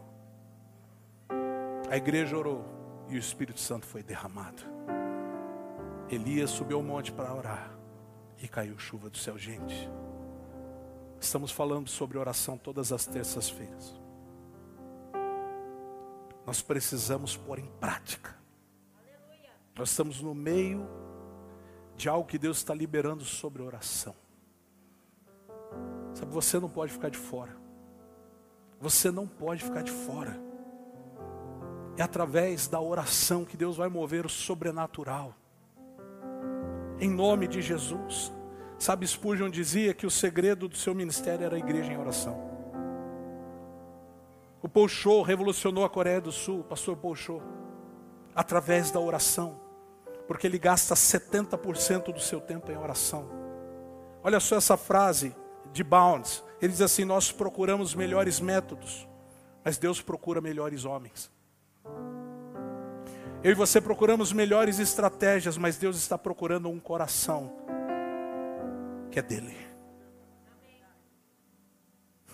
A 1.89 1.97
igreja 1.97 2.37
orou 2.37 2.65
e 3.09 3.15
o 3.15 3.19
Espírito 3.19 3.59
Santo 3.59 3.85
foi 3.85 4.03
derramado. 4.03 4.63
Elias 6.09 6.49
subiu 6.49 6.77
ao 6.77 6.83
monte 6.83 7.11
para 7.11 7.33
orar 7.33 7.71
e 8.41 8.47
caiu 8.47 8.77
chuva 8.77 9.09
do 9.09 9.17
céu, 9.17 9.37
gente. 9.37 9.89
Estamos 11.19 11.51
falando 11.51 11.89
sobre 11.89 12.17
oração 12.17 12.57
todas 12.57 12.91
as 12.91 13.05
terças-feiras. 13.05 13.95
Nós 16.45 16.61
precisamos 16.61 17.37
pôr 17.37 17.59
em 17.59 17.67
prática. 17.79 18.35
Nós 19.75 19.89
estamos 19.89 20.21
no 20.21 20.35
meio 20.35 20.85
de 21.95 22.09
algo 22.09 22.27
que 22.27 22.37
Deus 22.37 22.57
está 22.57 22.73
liberando 22.73 23.23
sobre 23.23 23.61
oração. 23.61 24.13
Sabe, 26.13 26.31
você 26.31 26.59
não 26.59 26.69
pode 26.69 26.91
ficar 26.91 27.09
de 27.09 27.17
fora. 27.17 27.62
Você 28.83 29.09
não 29.09 29.25
pode 29.25 29.63
ficar 29.63 29.81
de 29.81 29.91
fora. 29.91 30.37
É 31.95 32.03
através 32.03 32.67
da 32.67 32.81
oração 32.81 33.45
que 33.45 33.55
Deus 33.55 33.77
vai 33.77 33.87
mover 33.87 34.25
o 34.25 34.29
sobrenatural. 34.29 35.33
Em 36.99 37.09
nome 37.09 37.47
de 37.47 37.61
Jesus. 37.61 38.33
Sabe, 38.77 39.07
Spurgeon 39.07 39.49
dizia 39.49 39.93
que 39.93 40.05
o 40.05 40.11
segredo 40.11 40.67
do 40.67 40.75
seu 40.75 40.93
ministério 40.93 41.45
era 41.45 41.55
a 41.55 41.59
igreja 41.59 41.93
em 41.93 41.97
oração. 41.97 42.37
O 44.61 44.67
Paul 44.67 44.89
Cho 44.89 45.21
revolucionou 45.21 45.85
a 45.85 45.89
Coreia 45.89 46.19
do 46.19 46.33
Sul, 46.33 46.59
o 46.59 46.65
pastor 46.65 46.97
Paul 46.97 47.15
Cho, 47.15 47.41
através 48.35 48.91
da 48.91 48.99
oração, 48.99 49.61
porque 50.27 50.45
ele 50.45 50.59
gasta 50.59 50.93
70% 50.93 52.11
do 52.11 52.19
seu 52.19 52.41
tempo 52.41 52.69
em 52.69 52.77
oração. 52.77 53.29
Olha 54.21 54.41
só 54.41 54.57
essa 54.57 54.75
frase 54.75 55.33
de 55.71 55.85
Bounds, 55.85 56.43
ele 56.63 56.71
diz 56.71 56.81
assim: 56.81 57.03
Nós 57.03 57.29
procuramos 57.29 57.93
melhores 57.93 58.39
métodos, 58.39 59.05
mas 59.65 59.77
Deus 59.77 60.01
procura 60.01 60.39
melhores 60.39 60.85
homens. 60.85 61.29
Eu 63.43 63.51
e 63.51 63.53
você 63.53 63.81
procuramos 63.81 64.31
melhores 64.31 64.79
estratégias, 64.79 65.57
mas 65.57 65.77
Deus 65.77 65.97
está 65.97 66.17
procurando 66.17 66.69
um 66.69 66.79
coração 66.79 67.51
que 69.11 69.19
é 69.19 69.21
dele. 69.21 69.57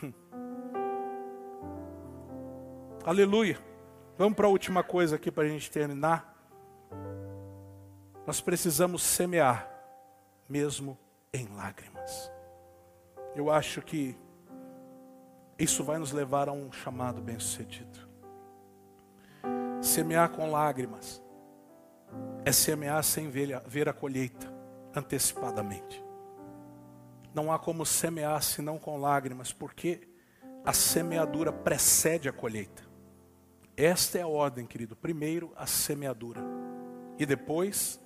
Hum. 0.03 0.13
Aleluia. 3.03 3.57
Vamos 4.15 4.35
para 4.35 4.45
a 4.45 4.49
última 4.49 4.83
coisa 4.83 5.15
aqui 5.15 5.31
para 5.31 5.45
a 5.45 5.47
gente 5.47 5.71
terminar. 5.71 6.35
Nós 8.27 8.39
precisamos 8.41 9.01
semear, 9.01 9.67
mesmo 10.47 10.95
em 11.33 11.47
lágrimas. 11.55 12.31
Eu 13.39 13.49
acho 13.49 13.81
que 13.81 14.17
isso 15.57 15.81
vai 15.81 15.97
nos 15.97 16.11
levar 16.11 16.49
a 16.49 16.51
um 16.51 16.73
chamado 16.73 17.21
bem-sucedido. 17.21 17.97
Semear 19.81 20.29
com 20.31 20.51
lágrimas 20.51 21.23
é 22.43 22.51
semear 22.51 23.01
sem 23.01 23.29
ver, 23.29 23.87
a 23.87 23.93
colheita 23.93 24.53
antecipadamente. 24.93 26.03
Não 27.33 27.49
há 27.49 27.57
como 27.57 27.85
semear 27.85 28.43
senão 28.43 28.77
com 28.77 28.97
lágrimas, 28.97 29.53
porque 29.53 30.05
a 30.65 30.73
semeadura 30.73 31.53
precede 31.53 32.27
a 32.27 32.33
colheita. 32.33 32.83
Esta 33.77 34.17
é 34.17 34.21
a 34.21 34.27
ordem, 34.27 34.65
querido. 34.65 34.97
Primeiro 34.97 35.53
a 35.55 35.65
semeadura 35.65 36.41
e 37.17 37.25
depois 37.25 38.01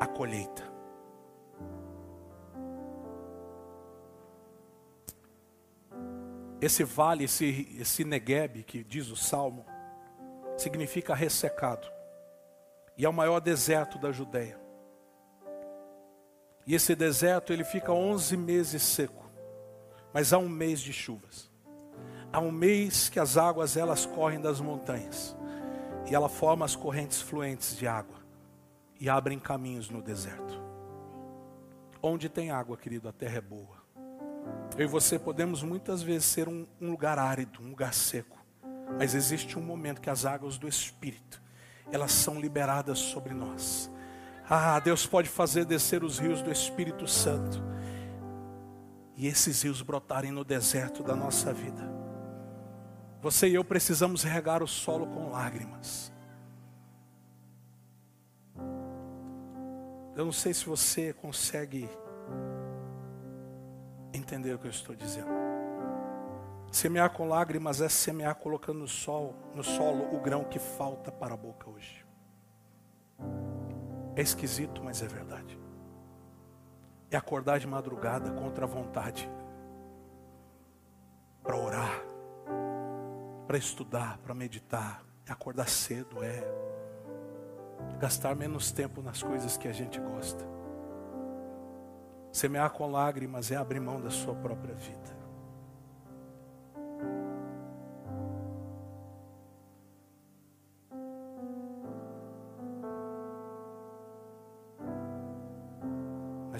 a 0.00 0.06
colheita. 0.08 0.77
Esse 6.60 6.82
vale, 6.82 7.24
esse, 7.24 7.76
esse 7.78 8.04
que 8.66 8.82
diz 8.82 9.08
o 9.10 9.16
Salmo, 9.16 9.64
significa 10.56 11.14
ressecado. 11.14 11.86
E 12.96 13.04
é 13.04 13.08
o 13.08 13.12
maior 13.12 13.40
deserto 13.40 13.98
da 13.98 14.10
Judéia. 14.10 14.58
E 16.66 16.74
esse 16.74 16.94
deserto 16.94 17.52
ele 17.52 17.64
fica 17.64 17.92
11 17.92 18.36
meses 18.36 18.82
seco, 18.82 19.24
mas 20.12 20.32
há 20.32 20.38
um 20.38 20.48
mês 20.48 20.80
de 20.80 20.92
chuvas. 20.92 21.50
Há 22.30 22.40
um 22.40 22.50
mês 22.50 23.08
que 23.08 23.18
as 23.18 23.38
águas 23.38 23.76
elas 23.76 24.04
correm 24.04 24.40
das 24.40 24.60
montanhas 24.60 25.34
e 26.10 26.14
ela 26.14 26.28
forma 26.28 26.64
as 26.64 26.76
correntes 26.76 27.22
fluentes 27.22 27.76
de 27.76 27.86
água 27.86 28.18
e 29.00 29.08
abrem 29.08 29.38
caminhos 29.38 29.88
no 29.88 30.02
deserto. 30.02 30.60
Onde 32.02 32.28
tem 32.28 32.50
água, 32.50 32.76
querido, 32.76 33.08
a 33.08 33.12
terra 33.12 33.38
é 33.38 33.40
boa. 33.40 33.77
Eu 34.76 34.84
e 34.84 34.86
você 34.86 35.18
podemos 35.18 35.62
muitas 35.62 36.02
vezes 36.02 36.26
ser 36.26 36.48
um, 36.48 36.66
um 36.80 36.90
lugar 36.90 37.18
árido, 37.18 37.60
um 37.62 37.70
lugar 37.70 37.92
seco, 37.92 38.38
mas 38.96 39.14
existe 39.14 39.58
um 39.58 39.62
momento 39.62 40.00
que 40.00 40.10
as 40.10 40.24
águas 40.24 40.58
do 40.58 40.68
Espírito 40.68 41.42
elas 41.90 42.12
são 42.12 42.38
liberadas 42.40 42.98
sobre 42.98 43.32
nós 43.32 43.90
ah, 44.50 44.80
Deus 44.80 45.06
pode 45.06 45.28
fazer 45.28 45.66
descer 45.66 46.02
os 46.02 46.18
rios 46.18 46.40
do 46.40 46.50
Espírito 46.50 47.06
Santo. 47.06 47.62
E 49.14 49.26
esses 49.26 49.62
rios 49.62 49.82
brotarem 49.82 50.32
no 50.32 50.42
deserto 50.42 51.02
da 51.02 51.14
nossa 51.14 51.52
vida. 51.52 51.86
Você 53.20 53.48
e 53.48 53.54
eu 53.54 53.64
precisamos 53.64 54.22
regar 54.22 54.62
o 54.62 54.66
solo 54.66 55.06
com 55.06 55.30
lágrimas. 55.30 56.10
Eu 60.16 60.24
não 60.24 60.32
sei 60.32 60.54
se 60.54 60.64
você 60.64 61.12
consegue 61.12 61.88
entender 64.18 64.54
o 64.54 64.58
que 64.58 64.66
eu 64.66 64.70
estou 64.70 64.94
dizendo. 64.94 65.28
Semear 66.70 67.10
com 67.10 67.26
lágrimas 67.26 67.80
é 67.80 67.88
semear 67.88 68.34
colocando 68.34 68.80
no 68.80 68.88
sol, 68.88 69.34
no 69.54 69.64
solo 69.64 70.14
o 70.14 70.20
grão 70.20 70.44
que 70.44 70.58
falta 70.58 71.10
para 71.10 71.34
a 71.34 71.36
boca 71.36 71.70
hoje. 71.70 72.04
É 74.14 74.20
esquisito, 74.20 74.82
mas 74.82 75.02
é 75.02 75.06
verdade. 75.06 75.58
É 77.10 77.16
acordar 77.16 77.58
de 77.58 77.66
madrugada 77.66 78.30
contra 78.32 78.64
a 78.64 78.68
vontade. 78.68 79.30
Para 81.42 81.56
orar, 81.56 82.02
para 83.46 83.56
estudar, 83.56 84.18
para 84.18 84.34
meditar. 84.34 85.02
É 85.26 85.32
acordar 85.32 85.68
cedo, 85.68 86.22
é 86.22 86.42
gastar 87.98 88.34
menos 88.34 88.70
tempo 88.72 89.00
nas 89.00 89.22
coisas 89.22 89.56
que 89.56 89.68
a 89.68 89.72
gente 89.72 89.98
gosta. 90.00 90.57
Semear 92.32 92.70
com 92.70 92.90
lágrimas 92.90 93.50
é 93.50 93.56
abrir 93.56 93.80
mão 93.80 94.00
da 94.00 94.10
sua 94.10 94.34
própria 94.34 94.74
vida. 94.74 95.18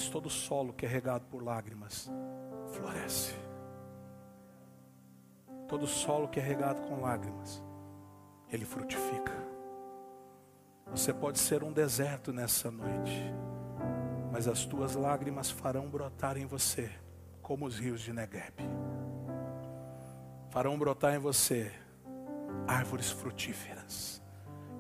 todo 0.09 0.31
solo 0.31 0.73
que 0.73 0.87
é 0.87 0.89
regado 0.89 1.25
por 1.27 1.43
lágrimas 1.43 2.11
floresce. 2.73 3.35
Todo 5.67 5.87
solo 5.87 6.29
que 6.29 6.41
é 6.41 6.43
regado 6.43 6.81
com 6.83 7.01
lágrimas, 7.01 7.63
ele 8.51 8.65
frutifica. 8.65 9.33
Você 10.91 11.13
pode 11.13 11.39
ser 11.39 11.63
um 11.63 11.73
deserto 11.73 12.33
nessa 12.33 12.71
noite, 12.71 13.33
mas 14.39 14.47
as 14.47 14.65
tuas 14.65 14.95
lágrimas 14.95 15.51
farão 15.51 15.89
brotar 15.89 16.37
em 16.37 16.47
você 16.47 16.89
como 17.43 17.67
os 17.67 17.77
rios 17.77 18.01
de 18.01 18.13
Negueb. 18.13 18.55
Farão 20.49 20.79
brotar 20.79 21.13
em 21.13 21.19
você 21.19 21.73
árvores 22.65 23.11
frutíferas 23.11 24.23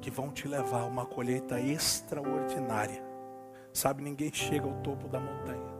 que 0.00 0.12
vão 0.12 0.30
te 0.30 0.46
levar 0.46 0.82
a 0.82 0.84
uma 0.84 1.04
colheita 1.04 1.58
extraordinária 1.60 3.02
Sabe, 3.72 4.00
ninguém 4.00 4.32
chega 4.32 4.64
ao 4.64 4.80
topo 4.80 5.08
da 5.08 5.18
montanha 5.18 5.74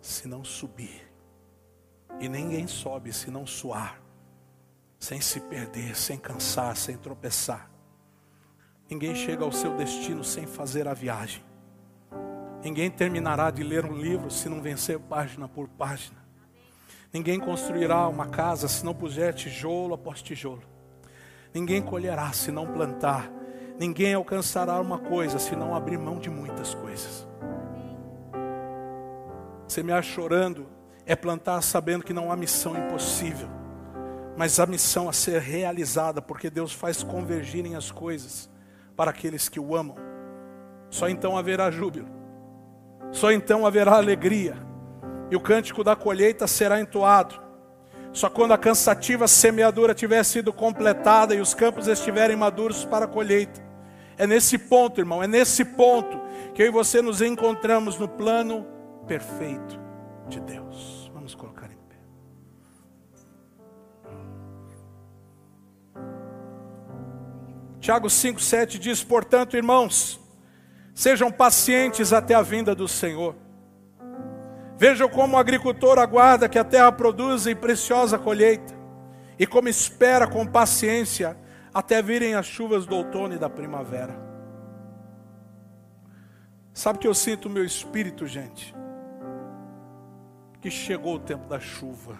se 0.00 0.26
não 0.26 0.42
subir. 0.42 1.06
E 2.18 2.26
ninguém 2.26 2.66
sobe 2.66 3.12
se 3.12 3.30
não 3.30 3.46
suar, 3.46 4.00
sem 4.98 5.20
se 5.20 5.40
perder, 5.40 5.94
sem 5.94 6.16
cansar, 6.16 6.74
sem 6.74 6.96
tropeçar. 6.96 7.70
Ninguém 8.88 9.14
chega 9.14 9.44
ao 9.44 9.52
seu 9.52 9.76
destino 9.76 10.24
sem 10.24 10.46
fazer 10.46 10.88
a 10.88 10.94
viagem. 10.94 11.45
Ninguém 12.66 12.90
terminará 12.90 13.50
de 13.50 13.62
ler 13.62 13.84
um 13.84 13.94
livro 13.96 14.30
se 14.30 14.48
não 14.48 14.60
vencer 14.60 14.98
página 14.98 15.46
por 15.46 15.68
página. 15.68 16.18
Ninguém 17.12 17.38
construirá 17.38 18.08
uma 18.08 18.26
casa 18.26 18.66
se 18.66 18.84
não 18.84 18.92
puser 18.92 19.32
tijolo 19.32 19.94
após 19.94 20.20
tijolo. 20.20 20.62
Ninguém 21.54 21.80
colherá 21.80 22.32
se 22.32 22.50
não 22.50 22.66
plantar 22.66 23.30
Ninguém 23.78 24.14
alcançará 24.14 24.80
uma 24.80 24.98
coisa 24.98 25.38
se 25.38 25.54
não 25.54 25.74
abrir 25.74 25.98
mão 25.98 26.18
de 26.18 26.30
muitas 26.30 26.74
coisas. 26.74 27.26
Semear 29.68 30.02
chorando 30.02 30.66
é 31.04 31.14
plantar 31.14 31.60
sabendo 31.60 32.02
que 32.02 32.14
não 32.14 32.32
há 32.32 32.36
missão 32.36 32.74
impossível, 32.74 33.48
mas 34.34 34.58
a 34.58 34.64
missão 34.64 35.10
a 35.10 35.12
ser 35.12 35.42
realizada, 35.42 36.22
porque 36.22 36.48
Deus 36.48 36.72
faz 36.72 37.02
convergirem 37.02 37.76
as 37.76 37.90
coisas 37.90 38.48
para 38.96 39.10
aqueles 39.10 39.46
que 39.46 39.60
o 39.60 39.76
amam. 39.76 39.96
Só 40.88 41.06
então 41.06 41.36
haverá 41.36 41.70
júbilo, 41.70 42.08
só 43.16 43.32
então 43.32 43.64
haverá 43.64 43.96
alegria, 43.96 44.58
e 45.30 45.36
o 45.36 45.40
cântico 45.40 45.82
da 45.82 45.96
colheita 45.96 46.46
será 46.46 46.78
entoado. 46.78 47.40
Só 48.12 48.28
quando 48.28 48.52
a 48.52 48.58
cansativa 48.58 49.26
semeadura 49.26 49.94
tiver 49.94 50.22
sido 50.22 50.52
completada 50.52 51.34
e 51.34 51.40
os 51.40 51.54
campos 51.54 51.88
estiverem 51.88 52.36
maduros 52.36 52.84
para 52.84 53.06
a 53.06 53.08
colheita, 53.08 53.64
é 54.18 54.26
nesse 54.26 54.58
ponto, 54.58 55.00
irmão, 55.00 55.22
é 55.22 55.26
nesse 55.26 55.64
ponto 55.64 56.20
que 56.54 56.62
eu 56.62 56.66
e 56.66 56.70
você 56.70 57.00
nos 57.00 57.22
encontramos 57.22 57.98
no 57.98 58.06
plano 58.06 58.66
perfeito 59.06 59.80
de 60.28 60.38
Deus. 60.40 61.10
Vamos 61.14 61.34
colocar 61.34 61.70
em 61.70 61.78
pé. 61.88 61.96
Tiago 67.80 68.08
5,7 68.08 68.78
diz: 68.78 69.02
Portanto, 69.02 69.56
irmãos, 69.56 70.20
sejam 70.96 71.30
pacientes 71.30 72.10
até 72.10 72.34
a 72.34 72.40
vinda 72.40 72.74
do 72.74 72.88
Senhor. 72.88 73.36
Vejam 74.78 75.10
como 75.10 75.36
o 75.36 75.38
agricultor 75.38 75.98
aguarda 75.98 76.48
que 76.48 76.58
a 76.58 76.64
terra 76.64 76.90
produza 76.90 77.50
em 77.50 77.54
preciosa 77.54 78.18
colheita, 78.18 78.74
e 79.38 79.46
como 79.46 79.68
espera 79.68 80.26
com 80.26 80.46
paciência 80.46 81.36
até 81.72 82.00
virem 82.00 82.34
as 82.34 82.46
chuvas 82.46 82.86
do 82.86 82.96
outono 82.96 83.34
e 83.34 83.38
da 83.38 83.50
primavera. 83.50 84.16
Sabe 86.72 86.98
que 86.98 87.06
eu 87.06 87.14
sinto 87.14 87.50
meu 87.50 87.64
espírito, 87.64 88.26
gente? 88.26 88.74
Que 90.62 90.70
chegou 90.70 91.16
o 91.16 91.20
tempo 91.20 91.46
da 91.46 91.60
chuva. 91.60 92.16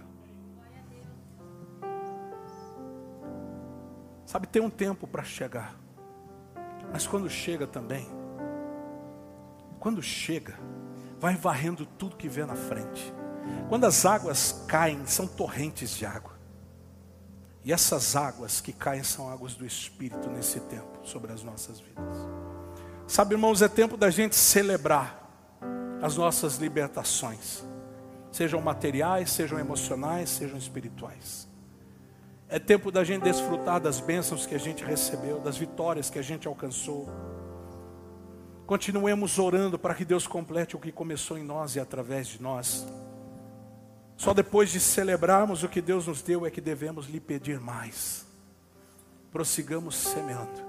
Sabe, 4.26 4.46
tem 4.46 4.60
um 4.60 4.68
tempo 4.68 5.06
para 5.06 5.22
chegar. 5.22 5.74
Mas 6.92 7.06
quando 7.06 7.28
chega 7.30 7.66
também, 7.66 8.06
quando 9.86 10.02
chega, 10.02 10.58
vai 11.20 11.36
varrendo 11.36 11.86
tudo 11.86 12.16
que 12.16 12.28
vê 12.28 12.44
na 12.44 12.56
frente. 12.56 13.14
Quando 13.68 13.84
as 13.84 14.04
águas 14.04 14.64
caem, 14.66 15.06
são 15.06 15.28
torrentes 15.28 15.90
de 15.90 16.04
água. 16.04 16.32
E 17.64 17.72
essas 17.72 18.16
águas 18.16 18.60
que 18.60 18.72
caem 18.72 19.04
são 19.04 19.30
águas 19.30 19.54
do 19.54 19.64
Espírito 19.64 20.28
nesse 20.28 20.58
tempo 20.58 20.98
sobre 21.04 21.32
as 21.32 21.44
nossas 21.44 21.78
vidas. 21.78 22.16
Sabe, 23.06 23.36
irmãos, 23.36 23.62
é 23.62 23.68
tempo 23.68 23.96
da 23.96 24.10
gente 24.10 24.34
celebrar 24.34 25.22
as 26.02 26.16
nossas 26.16 26.56
libertações, 26.56 27.62
sejam 28.32 28.60
materiais, 28.60 29.30
sejam 29.30 29.56
emocionais, 29.56 30.30
sejam 30.30 30.58
espirituais. 30.58 31.46
É 32.48 32.58
tempo 32.58 32.90
da 32.90 33.04
gente 33.04 33.22
desfrutar 33.22 33.80
das 33.80 34.00
bênçãos 34.00 34.46
que 34.46 34.54
a 34.56 34.58
gente 34.58 34.82
recebeu, 34.82 35.38
das 35.38 35.56
vitórias 35.56 36.10
que 36.10 36.18
a 36.18 36.22
gente 36.22 36.48
alcançou. 36.48 37.08
Continuemos 38.66 39.38
orando 39.38 39.78
para 39.78 39.94
que 39.94 40.04
Deus 40.04 40.26
complete 40.26 40.74
o 40.74 40.80
que 40.80 40.90
começou 40.90 41.38
em 41.38 41.44
nós 41.44 41.76
e 41.76 41.80
através 41.80 42.26
de 42.26 42.42
nós. 42.42 42.84
Só 44.16 44.34
depois 44.34 44.70
de 44.70 44.80
celebrarmos 44.80 45.62
o 45.62 45.68
que 45.68 45.80
Deus 45.80 46.08
nos 46.08 46.20
deu 46.20 46.44
é 46.44 46.50
que 46.50 46.60
devemos 46.60 47.06
lhe 47.06 47.20
pedir 47.20 47.60
mais. 47.60 48.26
Prossigamos 49.30 49.94
semeando, 49.94 50.64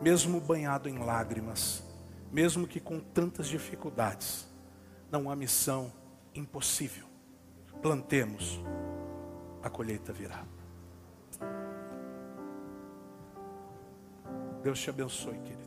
mesmo 0.00 0.40
banhado 0.40 0.88
em 0.88 0.98
lágrimas, 0.98 1.82
mesmo 2.30 2.66
que 2.66 2.80
com 2.80 2.98
tantas 2.98 3.46
dificuldades, 3.46 4.48
não 5.10 5.28
há 5.28 5.36
missão 5.36 5.92
impossível. 6.34 7.04
Plantemos, 7.82 8.58
a 9.62 9.68
colheita 9.68 10.12
virá. 10.14 10.44
Deus 14.62 14.80
te 14.80 14.88
abençoe, 14.88 15.38
querido. 15.40 15.61